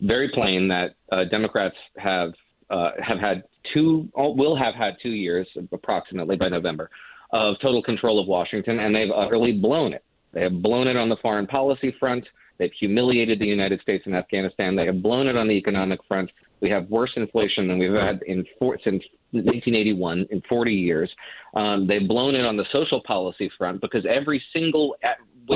very 0.01 0.29
plain 0.29 0.69
that 0.69 0.95
uh, 1.11 1.25
Democrats 1.25 1.77
have 1.97 2.33
uh, 2.71 2.91
have 3.03 3.19
had 3.19 3.45
two, 3.75 4.09
will 4.17 4.57
have 4.57 4.75
had 4.75 4.95
two 5.03 5.11
years 5.11 5.47
approximately 5.73 6.37
by 6.37 6.49
November 6.49 6.91
of 7.33 7.57
total 7.63 7.83
control 7.83 8.19
of 8.19 8.27
Washington, 8.27 8.81
and 8.81 8.95
they've 8.95 9.11
utterly 9.15 9.53
blown 9.53 9.93
it. 9.93 10.05
They 10.33 10.43
have 10.43 10.63
blown 10.63 10.87
it 10.87 10.97
on 10.97 11.09
the 11.09 11.17
foreign 11.23 11.47
policy 11.47 11.95
front. 11.99 12.25
They've 12.59 12.73
humiliated 12.79 13.39
the 13.39 13.47
United 13.47 13.81
States 13.81 14.05
and 14.07 14.15
Afghanistan. 14.15 14.77
They 14.77 14.87
have 14.87 15.03
blown 15.03 15.27
it 15.27 15.37
on 15.37 15.49
the 15.49 15.55
economic 15.55 16.01
front. 16.07 16.31
We 16.61 16.69
have 16.71 16.89
worse 16.91 17.11
inflation 17.17 17.69
than 17.69 17.79
we've 17.79 17.93
had 17.93 18.21
in 18.27 18.45
four, 18.59 18.79
since 18.85 19.03
1981 19.33 20.27
in 20.31 20.43
40 20.49 20.73
years. 20.73 21.11
Um, 21.55 21.87
they've 21.87 22.07
blown 22.07 22.35
it 22.35 22.45
on 22.45 22.57
the 22.57 22.67
social 22.71 23.03
policy 23.07 23.51
front 23.57 23.81
because 23.81 24.05
every 24.09 24.43
single, 24.53 24.95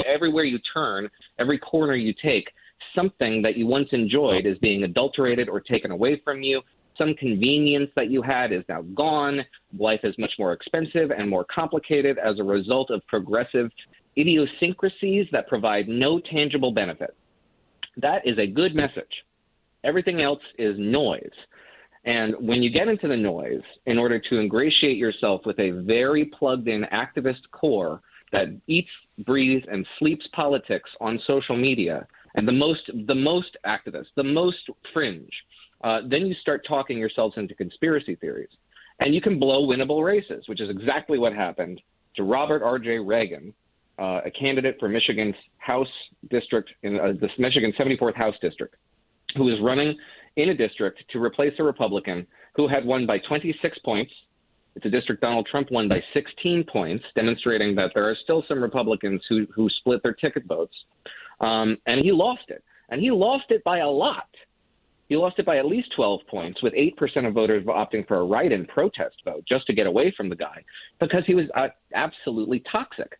everywhere 0.06 0.44
you 0.44 0.58
turn, 0.72 1.10
every 1.38 1.58
corner 1.58 1.94
you 1.94 2.14
take, 2.22 2.48
something 2.94 3.42
that 3.42 3.56
you 3.56 3.66
once 3.66 3.88
enjoyed 3.92 4.46
is 4.46 4.56
being 4.58 4.84
adulterated 4.84 5.48
or 5.48 5.60
taken 5.60 5.90
away 5.90 6.20
from 6.24 6.42
you. 6.42 6.62
Some 6.96 7.14
convenience 7.14 7.90
that 7.96 8.10
you 8.10 8.22
had 8.22 8.52
is 8.52 8.62
now 8.68 8.82
gone. 8.94 9.40
Life 9.76 10.00
is 10.04 10.14
much 10.18 10.32
more 10.38 10.52
expensive 10.52 11.10
and 11.10 11.28
more 11.28 11.44
complicated 11.52 12.18
as 12.18 12.38
a 12.38 12.44
result 12.44 12.90
of 12.90 13.04
progressive 13.08 13.70
idiosyncrasies 14.16 15.26
that 15.32 15.48
provide 15.48 15.88
no 15.88 16.20
tangible 16.20 16.72
benefit. 16.72 17.16
That 17.96 18.26
is 18.26 18.38
a 18.38 18.46
good 18.46 18.74
message. 18.74 19.24
Everything 19.82 20.22
else 20.22 20.40
is 20.58 20.76
noise. 20.78 21.30
And 22.04 22.34
when 22.38 22.62
you 22.62 22.70
get 22.70 22.88
into 22.88 23.08
the 23.08 23.16
noise, 23.16 23.62
in 23.86 23.98
order 23.98 24.18
to 24.18 24.38
ingratiate 24.38 24.98
yourself 24.98 25.42
with 25.46 25.58
a 25.58 25.70
very 25.70 26.26
plugged 26.26 26.68
in 26.68 26.84
activist 26.92 27.40
core 27.50 28.00
that 28.30 28.48
eats, 28.66 28.90
breathes, 29.24 29.64
and 29.70 29.86
sleeps 29.98 30.26
politics 30.32 30.90
on 31.00 31.20
social 31.26 31.56
media, 31.56 32.06
and 32.34 32.46
the 32.46 32.52
most 32.52 32.90
the 33.06 33.14
most 33.14 33.56
activists, 33.64 34.12
the 34.16 34.24
most 34.24 34.58
fringe, 34.92 35.32
uh, 35.82 36.00
then 36.08 36.26
you 36.26 36.34
start 36.40 36.64
talking 36.66 36.98
yourselves 36.98 37.34
into 37.36 37.54
conspiracy 37.54 38.14
theories, 38.16 38.48
and 39.00 39.14
you 39.14 39.20
can 39.20 39.38
blow 39.38 39.66
winnable 39.66 40.04
races, 40.04 40.44
which 40.48 40.60
is 40.60 40.70
exactly 40.70 41.18
what 41.18 41.32
happened 41.32 41.80
to 42.16 42.22
Robert 42.22 42.62
R.J. 42.62 42.98
Regan, 42.98 43.52
uh, 43.98 44.20
a 44.24 44.30
candidate 44.30 44.76
for 44.78 44.88
Michigan's 44.88 45.34
House 45.58 45.88
district 46.30 46.70
in 46.82 46.98
uh, 46.98 47.12
the 47.20 47.28
Michigan 47.38 47.72
74th 47.78 48.14
House 48.14 48.34
district, 48.40 48.76
who 49.36 49.44
was 49.44 49.58
running 49.62 49.96
in 50.36 50.50
a 50.50 50.54
district 50.54 51.02
to 51.10 51.22
replace 51.22 51.52
a 51.58 51.62
Republican 51.62 52.26
who 52.56 52.68
had 52.68 52.84
won 52.84 53.06
by 53.06 53.18
26 53.18 53.78
points. 53.84 54.12
It's 54.76 54.86
a 54.86 54.90
district 54.90 55.20
Donald 55.20 55.46
Trump 55.48 55.70
won 55.70 55.88
by 55.88 56.00
16 56.12 56.64
points, 56.64 57.04
demonstrating 57.14 57.74
that 57.76 57.92
there 57.94 58.08
are 58.08 58.16
still 58.24 58.44
some 58.48 58.60
Republicans 58.60 59.22
who, 59.28 59.46
who 59.54 59.68
split 59.68 60.02
their 60.02 60.14
ticket 60.14 60.44
votes. 60.46 60.74
Um, 61.40 61.76
and 61.86 62.00
he 62.00 62.10
lost 62.10 62.44
it. 62.48 62.64
And 62.88 63.00
he 63.00 63.10
lost 63.10 63.44
it 63.50 63.62
by 63.64 63.78
a 63.78 63.88
lot. 63.88 64.28
He 65.08 65.16
lost 65.16 65.38
it 65.38 65.46
by 65.46 65.58
at 65.58 65.66
least 65.66 65.92
12 65.96 66.20
points, 66.28 66.62
with 66.62 66.72
8% 66.72 67.26
of 67.26 67.34
voters 67.34 67.64
opting 67.64 68.06
for 68.08 68.16
a 68.16 68.24
write 68.24 68.52
in 68.52 68.66
protest 68.66 69.16
vote 69.24 69.44
just 69.46 69.66
to 69.66 69.74
get 69.74 69.86
away 69.86 70.12
from 70.16 70.28
the 70.28 70.36
guy 70.36 70.64
because 70.98 71.22
he 71.26 71.34
was 71.34 71.46
uh, 71.54 71.68
absolutely 71.94 72.62
toxic. 72.70 73.18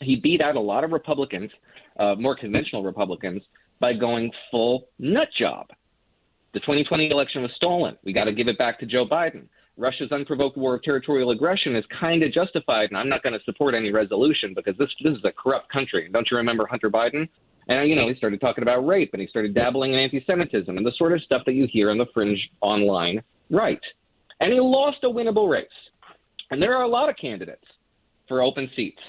He 0.00 0.16
beat 0.16 0.40
out 0.40 0.56
a 0.56 0.60
lot 0.60 0.84
of 0.84 0.92
Republicans, 0.92 1.50
uh, 1.98 2.14
more 2.16 2.36
conventional 2.36 2.82
Republicans, 2.84 3.42
by 3.80 3.92
going 3.92 4.30
full 4.50 4.88
nut 4.98 5.28
job. 5.38 5.66
The 6.54 6.60
2020 6.60 7.10
election 7.10 7.42
was 7.42 7.50
stolen. 7.56 7.96
We 8.04 8.12
got 8.12 8.24
to 8.24 8.32
give 8.32 8.48
it 8.48 8.56
back 8.56 8.78
to 8.80 8.86
Joe 8.86 9.06
Biden. 9.06 9.46
Russia's 9.76 10.10
unprovoked 10.10 10.56
war 10.56 10.74
of 10.76 10.82
territorial 10.82 11.30
aggression 11.32 11.76
is 11.76 11.84
kind 12.00 12.22
of 12.22 12.32
justified, 12.32 12.88
and 12.90 12.96
I'm 12.96 13.10
not 13.10 13.22
going 13.22 13.34
to 13.34 13.44
support 13.44 13.74
any 13.74 13.92
resolution 13.92 14.54
because 14.54 14.74
this 14.78 14.88
this 15.02 15.12
is 15.12 15.24
a 15.24 15.32
corrupt 15.32 15.70
country. 15.70 16.08
Don't 16.10 16.26
you 16.30 16.38
remember 16.38 16.66
Hunter 16.66 16.90
Biden? 16.90 17.28
And 17.68 17.88
you 17.88 17.96
know, 17.96 18.08
he 18.08 18.14
started 18.14 18.40
talking 18.40 18.62
about 18.62 18.86
rape, 18.86 19.10
and 19.12 19.20
he 19.20 19.28
started 19.28 19.54
dabbling 19.54 19.92
in 19.92 19.98
anti-Semitism 19.98 20.76
and 20.76 20.86
the 20.86 20.92
sort 20.96 21.12
of 21.12 21.22
stuff 21.22 21.42
that 21.46 21.54
you 21.54 21.66
hear 21.70 21.90
on 21.90 21.98
the 21.98 22.06
fringe 22.14 22.38
online 22.60 23.22
right. 23.50 23.80
And 24.40 24.52
he 24.52 24.60
lost 24.60 24.98
a 25.02 25.08
winnable 25.08 25.48
race. 25.48 25.66
And 26.50 26.62
there 26.62 26.76
are 26.76 26.82
a 26.82 26.88
lot 26.88 27.08
of 27.08 27.16
candidates 27.16 27.64
for 28.28 28.42
open 28.42 28.70
seats 28.76 29.00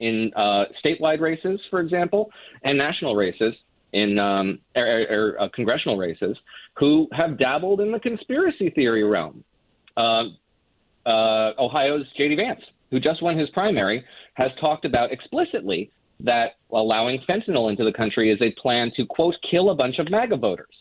in 0.00 0.30
uh, 0.36 0.64
statewide 0.84 1.20
races, 1.20 1.60
for 1.70 1.80
example, 1.80 2.30
and 2.62 2.76
national 2.76 3.16
races 3.16 3.54
in 3.92 4.18
um, 4.18 4.58
er, 4.76 4.86
er, 4.86 5.06
er, 5.10 5.40
uh, 5.40 5.48
congressional 5.54 5.96
races 5.96 6.36
who 6.78 7.08
have 7.12 7.38
dabbled 7.38 7.80
in 7.80 7.90
the 7.90 7.98
conspiracy 7.98 8.70
theory 8.70 9.04
realm. 9.04 9.42
Uh, 9.96 10.24
uh 11.06 11.52
Ohio's 11.58 12.04
J.D. 12.16 12.36
Vance, 12.36 12.60
who 12.90 13.00
just 13.00 13.22
won 13.22 13.38
his 13.38 13.48
primary, 13.50 14.04
has 14.34 14.50
talked 14.60 14.84
about 14.84 15.12
explicitly 15.12 15.90
that 16.20 16.52
allowing 16.72 17.20
fentanyl 17.28 17.70
into 17.70 17.84
the 17.84 17.92
country 17.92 18.30
is 18.30 18.40
a 18.40 18.54
plan 18.60 18.90
to, 18.96 19.04
quote, 19.06 19.34
kill 19.50 19.70
a 19.70 19.74
bunch 19.74 19.98
of 19.98 20.10
MAGA 20.10 20.36
voters. 20.36 20.74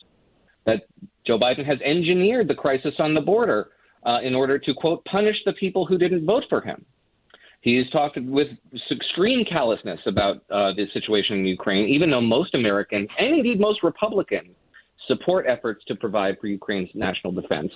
That 0.65 0.83
Joe 1.27 1.37
Biden 1.37 1.65
has 1.65 1.79
engineered 1.83 2.47
the 2.47 2.55
crisis 2.55 2.93
on 2.99 3.13
the 3.13 3.21
border 3.21 3.69
uh, 4.05 4.19
in 4.23 4.33
order 4.33 4.57
to, 4.57 4.73
quote, 4.73 5.03
punish 5.05 5.35
the 5.45 5.53
people 5.53 5.85
who 5.85 5.97
didn't 5.97 6.25
vote 6.25 6.43
for 6.49 6.61
him. 6.61 6.85
He's 7.61 7.89
talked 7.89 8.17
with 8.21 8.47
extreme 8.91 9.43
callousness 9.43 9.99
about 10.05 10.37
uh, 10.51 10.71
the 10.73 10.85
situation 10.93 11.39
in 11.39 11.45
Ukraine, 11.45 11.89
even 11.89 12.11
though 12.11 12.21
most 12.21 12.53
Americans, 12.53 13.09
and 13.17 13.35
indeed 13.35 13.59
most 13.59 13.81
Republicans, 13.81 14.51
support 15.07 15.45
efforts 15.47 15.83
to 15.85 15.95
provide 15.95 16.37
for 16.39 16.47
Ukraine's 16.47 16.89
national 16.93 17.33
defense. 17.33 17.71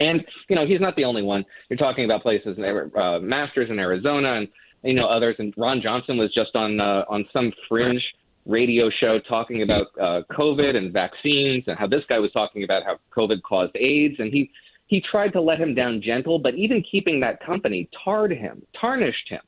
And, 0.00 0.24
you 0.48 0.56
know, 0.56 0.66
he's 0.66 0.80
not 0.80 0.96
the 0.96 1.04
only 1.04 1.22
one. 1.22 1.44
You're 1.68 1.76
talking 1.76 2.04
about 2.04 2.22
places, 2.22 2.58
uh, 2.58 3.18
Masters 3.20 3.68
in 3.70 3.78
Arizona 3.78 4.34
and, 4.34 4.48
you 4.82 4.94
know, 4.94 5.06
others. 5.06 5.36
And 5.38 5.54
Ron 5.56 5.80
Johnson 5.80 6.16
was 6.16 6.32
just 6.34 6.54
on, 6.54 6.80
uh, 6.80 7.04
on 7.08 7.24
some 7.32 7.52
fringe 7.68 8.02
radio 8.46 8.90
show 9.00 9.20
talking 9.28 9.62
about 9.62 9.86
uh, 10.00 10.22
COVID 10.32 10.76
and 10.76 10.92
vaccines 10.92 11.64
and 11.66 11.78
how 11.78 11.86
this 11.86 12.02
guy 12.08 12.18
was 12.18 12.32
talking 12.32 12.64
about 12.64 12.82
how 12.84 12.98
COVID 13.16 13.42
caused 13.42 13.76
AIDS. 13.76 14.16
And 14.18 14.32
he, 14.32 14.50
he 14.88 15.00
tried 15.00 15.32
to 15.32 15.40
let 15.40 15.58
him 15.58 15.74
down 15.74 16.02
gentle, 16.02 16.38
but 16.38 16.54
even 16.54 16.82
keeping 16.90 17.20
that 17.20 17.44
company 17.44 17.88
tarred 18.04 18.32
him, 18.32 18.62
tarnished 18.78 19.28
him 19.28 19.40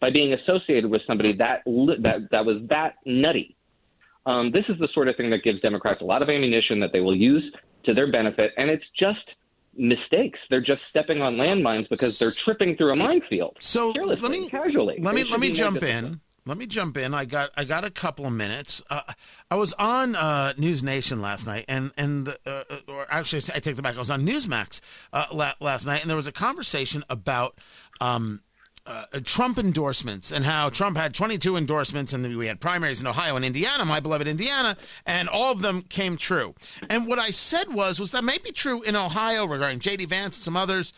by 0.00 0.10
being 0.10 0.34
associated 0.34 0.90
with 0.90 1.00
somebody 1.06 1.32
that 1.32 1.62
that 1.64 2.28
that 2.30 2.44
was 2.44 2.58
that 2.68 2.96
nutty. 3.06 3.56
Um, 4.26 4.52
this 4.52 4.64
is 4.68 4.78
the 4.78 4.88
sort 4.92 5.08
of 5.08 5.16
thing 5.16 5.30
that 5.30 5.42
gives 5.42 5.60
Democrats 5.60 6.00
a 6.02 6.04
lot 6.04 6.22
of 6.22 6.28
ammunition 6.28 6.78
that 6.80 6.92
they 6.92 7.00
will 7.00 7.16
use 7.16 7.42
to 7.86 7.94
their 7.94 8.12
benefit, 8.12 8.52
and 8.56 8.70
it's 8.70 8.84
just 8.98 9.24
mistakes. 9.76 10.38
They're 10.50 10.60
just 10.60 10.84
stepping 10.86 11.22
on 11.22 11.36
landmines 11.36 11.88
because 11.88 12.18
they're 12.18 12.30
tripping 12.30 12.76
through 12.76 12.92
a 12.92 12.96
minefield. 12.96 13.56
So 13.60 13.90
let 13.90 14.20
me 14.22 14.48
casually. 14.48 14.98
Let 15.00 15.14
me 15.14 15.24
let 15.24 15.40
me 15.40 15.50
jump 15.50 15.82
in. 15.82 16.20
Let 16.46 16.58
me 16.58 16.66
jump 16.66 16.98
in. 16.98 17.14
I 17.14 17.24
got 17.24 17.50
I 17.56 17.64
got 17.64 17.84
a 17.84 17.90
couple 17.90 18.26
of 18.26 18.32
minutes. 18.32 18.82
Uh, 18.90 19.00
I 19.50 19.54
was 19.54 19.72
on 19.74 20.14
uh, 20.14 20.52
News 20.58 20.82
Nation 20.82 21.22
last 21.22 21.46
night, 21.46 21.64
and 21.68 21.90
and 21.96 22.28
uh, 22.44 22.64
or 22.86 23.06
actually 23.08 23.42
I 23.54 23.60
take 23.60 23.76
the 23.76 23.82
back. 23.82 23.96
I 23.96 23.98
was 23.98 24.10
on 24.10 24.26
Newsmax 24.26 24.80
uh, 25.12 25.26
la- 25.32 25.54
last 25.60 25.86
night, 25.86 26.02
and 26.02 26.10
there 26.10 26.16
was 26.16 26.26
a 26.26 26.32
conversation 26.32 27.02
about. 27.08 27.58
Um, 28.00 28.40
uh, 28.86 29.06
Trump 29.24 29.58
endorsements 29.58 30.30
and 30.30 30.44
how 30.44 30.68
Trump 30.68 30.96
had 30.96 31.14
22 31.14 31.56
endorsements, 31.56 32.12
and 32.12 32.36
we 32.36 32.46
had 32.46 32.60
primaries 32.60 33.00
in 33.00 33.06
Ohio 33.06 33.36
and 33.36 33.44
Indiana, 33.44 33.84
my 33.84 34.00
beloved 34.00 34.28
Indiana, 34.28 34.76
and 35.06 35.28
all 35.28 35.52
of 35.52 35.62
them 35.62 35.82
came 35.82 36.16
true. 36.16 36.54
And 36.90 37.06
what 37.06 37.18
I 37.18 37.30
said 37.30 37.72
was, 37.72 37.98
was 37.98 38.10
that 38.12 38.24
may 38.24 38.38
be 38.38 38.52
true 38.52 38.82
in 38.82 38.94
Ohio 38.94 39.46
regarding 39.46 39.80
J.D. 39.80 40.04
Vance 40.06 40.36
and 40.36 40.44
some 40.44 40.56
others, 40.56 40.92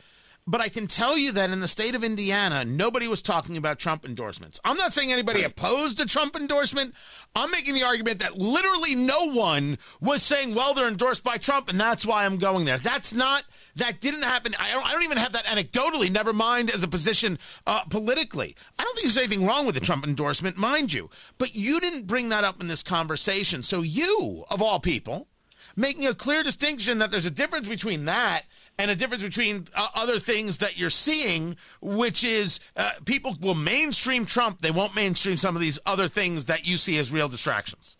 but 0.46 0.60
I 0.60 0.68
can 0.68 0.86
tell 0.86 1.18
you 1.18 1.32
that 1.32 1.50
in 1.50 1.58
the 1.58 1.66
state 1.66 1.96
of 1.96 2.04
Indiana, 2.04 2.64
nobody 2.64 3.08
was 3.08 3.20
talking 3.20 3.56
about 3.56 3.80
Trump 3.80 4.04
endorsements. 4.04 4.60
I'm 4.64 4.76
not 4.76 4.92
saying 4.92 5.12
anybody 5.12 5.42
opposed 5.42 5.98
a 6.00 6.06
Trump 6.06 6.36
endorsement. 6.36 6.94
I'm 7.34 7.50
making 7.50 7.74
the 7.74 7.82
argument 7.82 8.20
that 8.20 8.36
literally 8.38 8.94
no 8.94 9.32
one 9.32 9.78
was 10.00 10.22
saying, 10.22 10.54
well, 10.54 10.72
they're 10.72 10.86
endorsed 10.86 11.24
by 11.24 11.36
Trump, 11.36 11.68
and 11.68 11.80
that's 11.80 12.06
why 12.06 12.24
I'm 12.24 12.38
going 12.38 12.64
there. 12.64 12.78
That's 12.78 13.12
not, 13.12 13.44
that 13.74 14.00
didn't 14.00 14.22
happen. 14.22 14.54
I 14.58 14.70
don't, 14.70 14.86
I 14.86 14.92
don't 14.92 15.02
even 15.02 15.18
have 15.18 15.32
that 15.32 15.46
anecdotally, 15.46 16.10
never 16.10 16.32
mind 16.32 16.70
as 16.70 16.84
a 16.84 16.88
position 16.88 17.40
uh, 17.66 17.82
politically. 17.90 18.54
I 18.78 18.84
don't 18.84 18.94
think 18.94 19.06
there's 19.06 19.18
anything 19.18 19.44
wrong 19.44 19.66
with 19.66 19.74
the 19.74 19.80
Trump 19.80 20.06
endorsement, 20.06 20.56
mind 20.56 20.92
you. 20.92 21.10
But 21.38 21.56
you 21.56 21.80
didn't 21.80 22.06
bring 22.06 22.28
that 22.28 22.44
up 22.44 22.60
in 22.60 22.68
this 22.68 22.84
conversation. 22.84 23.64
So 23.64 23.82
you, 23.82 24.44
of 24.48 24.62
all 24.62 24.78
people, 24.78 25.26
making 25.74 26.06
a 26.06 26.14
clear 26.14 26.44
distinction 26.44 26.98
that 26.98 27.10
there's 27.10 27.26
a 27.26 27.30
difference 27.30 27.66
between 27.66 28.04
that 28.04 28.44
and 28.78 28.90
a 28.90 28.96
difference 28.96 29.22
between 29.22 29.66
uh, 29.74 29.88
other 29.94 30.18
things 30.18 30.58
that 30.58 30.78
you're 30.78 30.90
seeing, 30.90 31.56
which 31.80 32.24
is 32.24 32.60
uh, 32.76 32.90
people 33.04 33.36
will 33.40 33.54
mainstream 33.54 34.26
Trump. 34.26 34.60
They 34.60 34.70
won't 34.70 34.94
mainstream 34.94 35.36
some 35.36 35.56
of 35.56 35.62
these 35.62 35.78
other 35.86 36.08
things 36.08 36.46
that 36.46 36.66
you 36.66 36.76
see 36.76 36.98
as 36.98 37.10
real 37.12 37.28
distractions. 37.28 37.96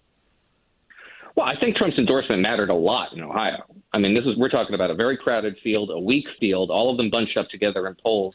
Well, 1.35 1.47
I 1.47 1.59
think 1.61 1.77
Trump's 1.77 1.99
endorsement 1.99 2.41
mattered 2.41 2.71
a 2.71 2.75
lot 2.75 3.13
in 3.13 3.23
Ohio. 3.23 3.65
I 3.93 3.99
mean, 3.99 4.15
this 4.15 4.25
is 4.25 4.37
we're 4.37 4.49
talking 4.49 4.75
about 4.75 4.91
a 4.91 4.95
very 4.95 5.17
crowded 5.17 5.57
field, 5.63 5.91
a 5.91 5.99
weak 5.99 6.27
field, 6.41 6.71
all 6.71 6.91
of 6.91 6.97
them 6.97 7.11
bunched 7.11 7.37
up 7.37 7.49
together 7.51 7.87
in 7.87 7.95
polls. 8.03 8.35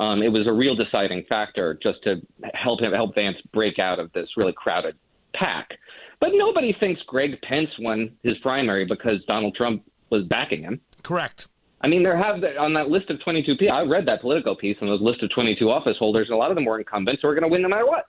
Um, 0.00 0.22
it 0.22 0.28
was 0.28 0.46
a 0.46 0.52
real 0.52 0.74
deciding 0.74 1.24
factor 1.28 1.78
just 1.82 2.02
to 2.04 2.22
help 2.54 2.80
him 2.80 2.92
help 2.92 3.14
Vance 3.14 3.36
break 3.52 3.78
out 3.78 3.98
of 3.98 4.12
this 4.12 4.28
really 4.36 4.52
crowded 4.52 4.96
pack. 5.34 5.78
But 6.20 6.30
nobody 6.34 6.74
thinks 6.78 7.02
Greg 7.02 7.40
Pence 7.42 7.70
won 7.78 8.10
his 8.22 8.36
primary 8.38 8.84
because 8.84 9.24
Donald 9.26 9.54
Trump 9.54 9.82
was 10.10 10.24
backing 10.24 10.62
him. 10.62 10.80
Correct. 11.02 11.48
I 11.82 11.88
mean, 11.88 12.02
there 12.02 12.16
have 12.16 12.42
on 12.58 12.74
that 12.74 12.88
list 12.88 13.08
of 13.10 13.22
22 13.22 13.56
people. 13.56 13.74
I 13.74 13.82
read 13.82 14.06
that 14.06 14.20
Politico 14.20 14.54
piece 14.54 14.76
on 14.82 14.88
those 14.88 15.00
list 15.00 15.22
of 15.22 15.30
22 15.30 15.70
office 15.70 15.96
holders, 15.98 16.28
a 16.30 16.36
lot 16.36 16.50
of 16.50 16.54
them 16.54 16.66
were 16.66 16.78
incumbents 16.78 17.22
who 17.22 17.28
are 17.28 17.34
going 17.34 17.42
to 17.42 17.48
win 17.48 17.62
no 17.62 17.68
matter 17.68 17.86
what. 17.86 18.06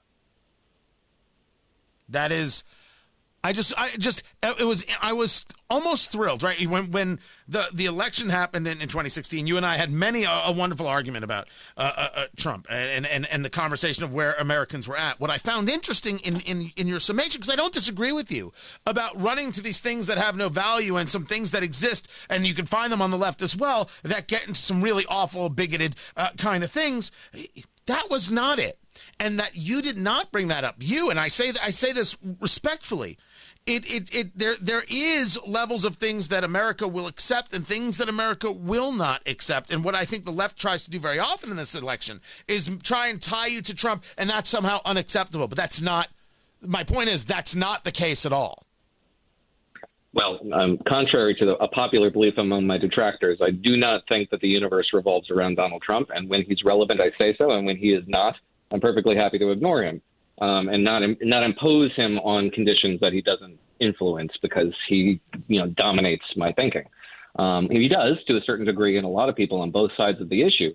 That 2.09 2.31
is 2.31 2.65
I 3.43 3.53
just, 3.53 3.73
I 3.77 3.89
just, 3.97 4.23
it 4.43 4.65
was, 4.65 4.85
I 5.01 5.13
was 5.13 5.45
almost 5.71 6.11
thrilled, 6.11 6.43
right? 6.43 6.67
When 6.67 6.91
when 6.91 7.19
the 7.47 7.67
the 7.73 7.85
election 7.85 8.29
happened 8.29 8.67
in, 8.67 8.81
in 8.81 8.87
2016, 8.87 9.47
you 9.47 9.57
and 9.57 9.65
I 9.65 9.77
had 9.77 9.91
many 9.91 10.25
a, 10.25 10.29
a 10.29 10.51
wonderful 10.51 10.85
argument 10.85 11.23
about 11.23 11.47
uh, 11.77 11.91
uh, 11.95 12.09
uh, 12.13 12.25
Trump 12.35 12.67
and, 12.69 13.05
and 13.05 13.25
and 13.25 13.43
the 13.43 13.49
conversation 13.49 14.03
of 14.03 14.13
where 14.13 14.33
Americans 14.33 14.87
were 14.87 14.97
at. 14.97 15.19
What 15.19 15.31
I 15.31 15.39
found 15.39 15.69
interesting 15.69 16.19
in 16.19 16.41
in 16.41 16.69
in 16.75 16.87
your 16.87 16.99
summation, 16.99 17.39
because 17.39 17.51
I 17.51 17.55
don't 17.55 17.73
disagree 17.73 18.11
with 18.11 18.31
you 18.31 18.51
about 18.85 19.19
running 19.19 19.51
to 19.53 19.61
these 19.61 19.79
things 19.79 20.07
that 20.07 20.19
have 20.19 20.35
no 20.35 20.49
value 20.49 20.97
and 20.97 21.09
some 21.09 21.25
things 21.25 21.51
that 21.51 21.63
exist, 21.63 22.09
and 22.29 22.45
you 22.45 22.53
can 22.53 22.65
find 22.65 22.91
them 22.91 23.01
on 23.01 23.09
the 23.09 23.17
left 23.17 23.41
as 23.41 23.55
well 23.55 23.89
that 24.03 24.27
get 24.27 24.47
into 24.47 24.59
some 24.59 24.81
really 24.81 25.05
awful, 25.09 25.49
bigoted 25.49 25.95
uh, 26.17 26.29
kind 26.37 26.63
of 26.63 26.71
things. 26.71 27.11
That 27.87 28.09
was 28.11 28.31
not 28.31 28.59
it 28.59 28.77
and 29.19 29.39
that 29.39 29.55
you 29.55 29.81
did 29.81 29.97
not 29.97 30.31
bring 30.31 30.47
that 30.49 30.63
up. 30.63 30.75
You 30.79 31.09
and 31.09 31.19
I 31.19 31.27
say 31.27 31.51
that 31.51 31.63
I 31.63 31.69
say 31.69 31.91
this 31.91 32.17
respectfully. 32.39 33.17
It, 33.67 33.85
it, 33.85 34.15
it, 34.15 34.37
there, 34.37 34.55
there 34.59 34.83
is 34.89 35.39
levels 35.45 35.85
of 35.85 35.95
things 35.95 36.29
that 36.29 36.43
America 36.43 36.87
will 36.87 37.05
accept 37.05 37.53
and 37.53 37.65
things 37.65 37.97
that 37.97 38.09
America 38.09 38.51
will 38.51 38.91
not 38.91 39.21
accept. 39.27 39.71
And 39.71 39.83
what 39.83 39.93
I 39.93 40.03
think 40.03 40.25
the 40.25 40.31
left 40.31 40.57
tries 40.57 40.83
to 40.85 40.89
do 40.89 40.99
very 40.99 41.19
often 41.19 41.51
in 41.51 41.57
this 41.57 41.75
election 41.75 42.21
is 42.47 42.71
try 42.81 43.07
and 43.07 43.21
tie 43.21 43.47
you 43.47 43.61
to 43.61 43.75
Trump, 43.75 44.03
and 44.17 44.27
that's 44.29 44.49
somehow 44.49 44.79
unacceptable. 44.83 45.47
But 45.47 45.57
that's 45.57 45.79
not, 45.79 46.07
my 46.61 46.83
point 46.83 47.09
is, 47.09 47.23
that's 47.23 47.55
not 47.55 47.83
the 47.83 47.91
case 47.91 48.25
at 48.25 48.33
all. 48.33 48.65
Well, 50.13 50.39
um, 50.53 50.79
contrary 50.87 51.35
to 51.35 51.45
the, 51.45 51.55
a 51.57 51.67
popular 51.67 52.09
belief 52.09 52.33
among 52.37 52.65
my 52.65 52.79
detractors, 52.79 53.39
I 53.43 53.51
do 53.51 53.77
not 53.77 54.01
think 54.09 54.31
that 54.31 54.41
the 54.41 54.47
universe 54.47 54.89
revolves 54.91 55.29
around 55.29 55.55
Donald 55.55 55.83
Trump. 55.83 56.09
And 56.13 56.27
when 56.27 56.41
he's 56.41 56.63
relevant, 56.65 56.99
I 56.99 57.11
say 57.17 57.35
so. 57.37 57.51
And 57.51 57.67
when 57.67 57.77
he 57.77 57.93
is 57.93 58.03
not, 58.07 58.35
I'm 58.71 58.81
perfectly 58.81 59.15
happy 59.15 59.37
to 59.37 59.51
ignore 59.51 59.83
him 59.83 60.01
um, 60.41 60.67
and 60.67 60.83
not 60.83 61.03
not 61.21 61.43
impose 61.43 61.95
him 61.95 62.17
on 62.19 62.49
conditions 62.49 62.99
that 62.99 63.13
he 63.13 63.21
doesn't 63.21 63.57
influence 63.79 64.31
because 64.41 64.73
he 64.89 65.21
you 65.47 65.59
know 65.59 65.67
dominates 65.67 66.25
my 66.35 66.51
thinking. 66.51 66.83
Um, 67.37 67.69
he 67.69 67.87
does 67.87 68.17
to 68.27 68.35
a 68.35 68.41
certain 68.41 68.65
degree, 68.65 68.97
and 68.97 69.05
a 69.05 69.09
lot 69.09 69.29
of 69.29 69.35
people 69.35 69.61
on 69.61 69.71
both 69.71 69.91
sides 69.95 70.19
of 70.19 70.27
the 70.27 70.41
issue. 70.41 70.73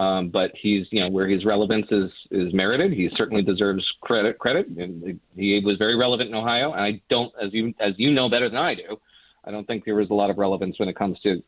Um, 0.00 0.28
but 0.28 0.52
he's 0.54 0.86
you 0.92 1.00
know 1.00 1.10
where 1.10 1.28
his 1.28 1.44
relevance 1.44 1.86
is 1.90 2.10
is 2.30 2.54
merited. 2.54 2.92
He 2.92 3.10
certainly 3.16 3.42
deserves 3.42 3.84
credit. 4.00 4.38
Credit. 4.38 4.68
And 4.68 5.18
he 5.34 5.60
was 5.64 5.76
very 5.76 5.96
relevant 5.96 6.30
in 6.30 6.36
Ohio. 6.36 6.72
And 6.72 6.80
I 6.80 7.02
don't, 7.10 7.32
as 7.42 7.52
you 7.52 7.74
as 7.80 7.94
you 7.96 8.12
know 8.12 8.30
better 8.30 8.48
than 8.48 8.58
I 8.58 8.76
do, 8.76 9.00
I 9.44 9.50
don't 9.50 9.66
think 9.66 9.84
there 9.84 9.96
was 9.96 10.08
a 10.10 10.14
lot 10.14 10.30
of 10.30 10.38
relevance 10.38 10.78
when 10.78 10.88
it 10.88 10.94
comes 10.94 11.18
to 11.24 11.42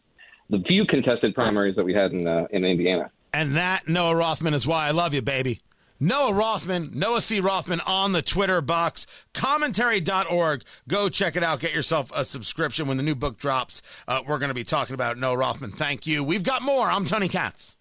the 0.50 0.58
few 0.66 0.84
contested 0.84 1.36
primaries 1.36 1.76
that 1.76 1.84
we 1.84 1.94
had 1.94 2.10
in 2.10 2.26
uh, 2.26 2.46
in 2.50 2.64
Indiana. 2.64 3.12
And 3.32 3.54
that 3.54 3.86
Noah 3.86 4.16
Rothman 4.16 4.54
is 4.54 4.66
why 4.66 4.88
I 4.88 4.90
love 4.90 5.14
you, 5.14 5.22
baby. 5.22 5.60
Noah 6.02 6.32
Rothman, 6.32 6.90
Noah 6.94 7.20
C. 7.20 7.40
Rothman 7.40 7.80
on 7.82 8.12
the 8.12 8.22
Twitter 8.22 8.62
box, 8.62 9.06
commentary.org. 9.34 10.62
Go 10.88 11.10
check 11.10 11.36
it 11.36 11.42
out. 11.42 11.60
Get 11.60 11.74
yourself 11.74 12.10
a 12.14 12.24
subscription 12.24 12.88
when 12.88 12.96
the 12.96 13.02
new 13.02 13.14
book 13.14 13.36
drops. 13.36 13.82
Uh, 14.08 14.22
we're 14.26 14.38
going 14.38 14.48
to 14.48 14.54
be 14.54 14.64
talking 14.64 14.94
about 14.94 15.18
Noah 15.18 15.36
Rothman. 15.36 15.72
Thank 15.72 16.06
you. 16.06 16.24
We've 16.24 16.42
got 16.42 16.62
more. 16.62 16.90
I'm 16.90 17.04
Tony 17.04 17.28
Katz. 17.28 17.76